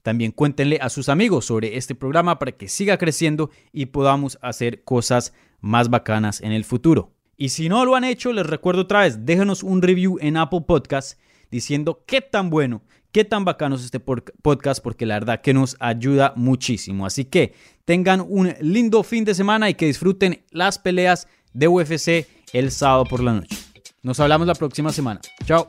También 0.06 0.30
cuéntenle 0.30 0.78
a 0.80 0.88
sus 0.88 1.08
amigos 1.08 1.46
sobre 1.46 1.76
este 1.76 1.96
programa 1.96 2.38
para 2.38 2.52
que 2.52 2.68
siga 2.68 2.96
creciendo 2.96 3.50
y 3.72 3.86
podamos 3.86 4.38
hacer 4.40 4.84
cosas 4.84 5.32
más 5.60 5.90
bacanas 5.90 6.40
en 6.42 6.52
el 6.52 6.62
futuro. 6.62 7.10
Y 7.36 7.48
si 7.48 7.68
no 7.68 7.84
lo 7.84 7.96
han 7.96 8.04
hecho, 8.04 8.32
les 8.32 8.46
recuerdo 8.46 8.82
otra 8.82 9.00
vez, 9.00 9.26
déjenos 9.26 9.64
un 9.64 9.82
review 9.82 10.18
en 10.20 10.36
Apple 10.36 10.60
Podcast 10.64 11.18
diciendo 11.50 12.04
qué 12.06 12.20
tan 12.20 12.50
bueno, 12.50 12.82
qué 13.10 13.24
tan 13.24 13.44
bacano 13.44 13.74
es 13.74 13.84
este 13.84 13.98
podcast, 13.98 14.80
porque 14.80 15.06
la 15.06 15.14
verdad 15.14 15.40
que 15.40 15.52
nos 15.52 15.76
ayuda 15.80 16.34
muchísimo. 16.36 17.04
Así 17.04 17.24
que 17.24 17.54
tengan 17.84 18.20
un 18.20 18.54
lindo 18.60 19.02
fin 19.02 19.24
de 19.24 19.34
semana 19.34 19.70
y 19.70 19.74
que 19.74 19.86
disfruten 19.86 20.44
las 20.52 20.78
peleas 20.78 21.26
de 21.52 21.66
UFC 21.66 22.28
el 22.52 22.70
sábado 22.70 23.06
por 23.06 23.24
la 23.24 23.32
noche. 23.32 23.56
Nos 24.04 24.20
hablamos 24.20 24.46
la 24.46 24.54
próxima 24.54 24.92
semana. 24.92 25.20
Chao. 25.46 25.68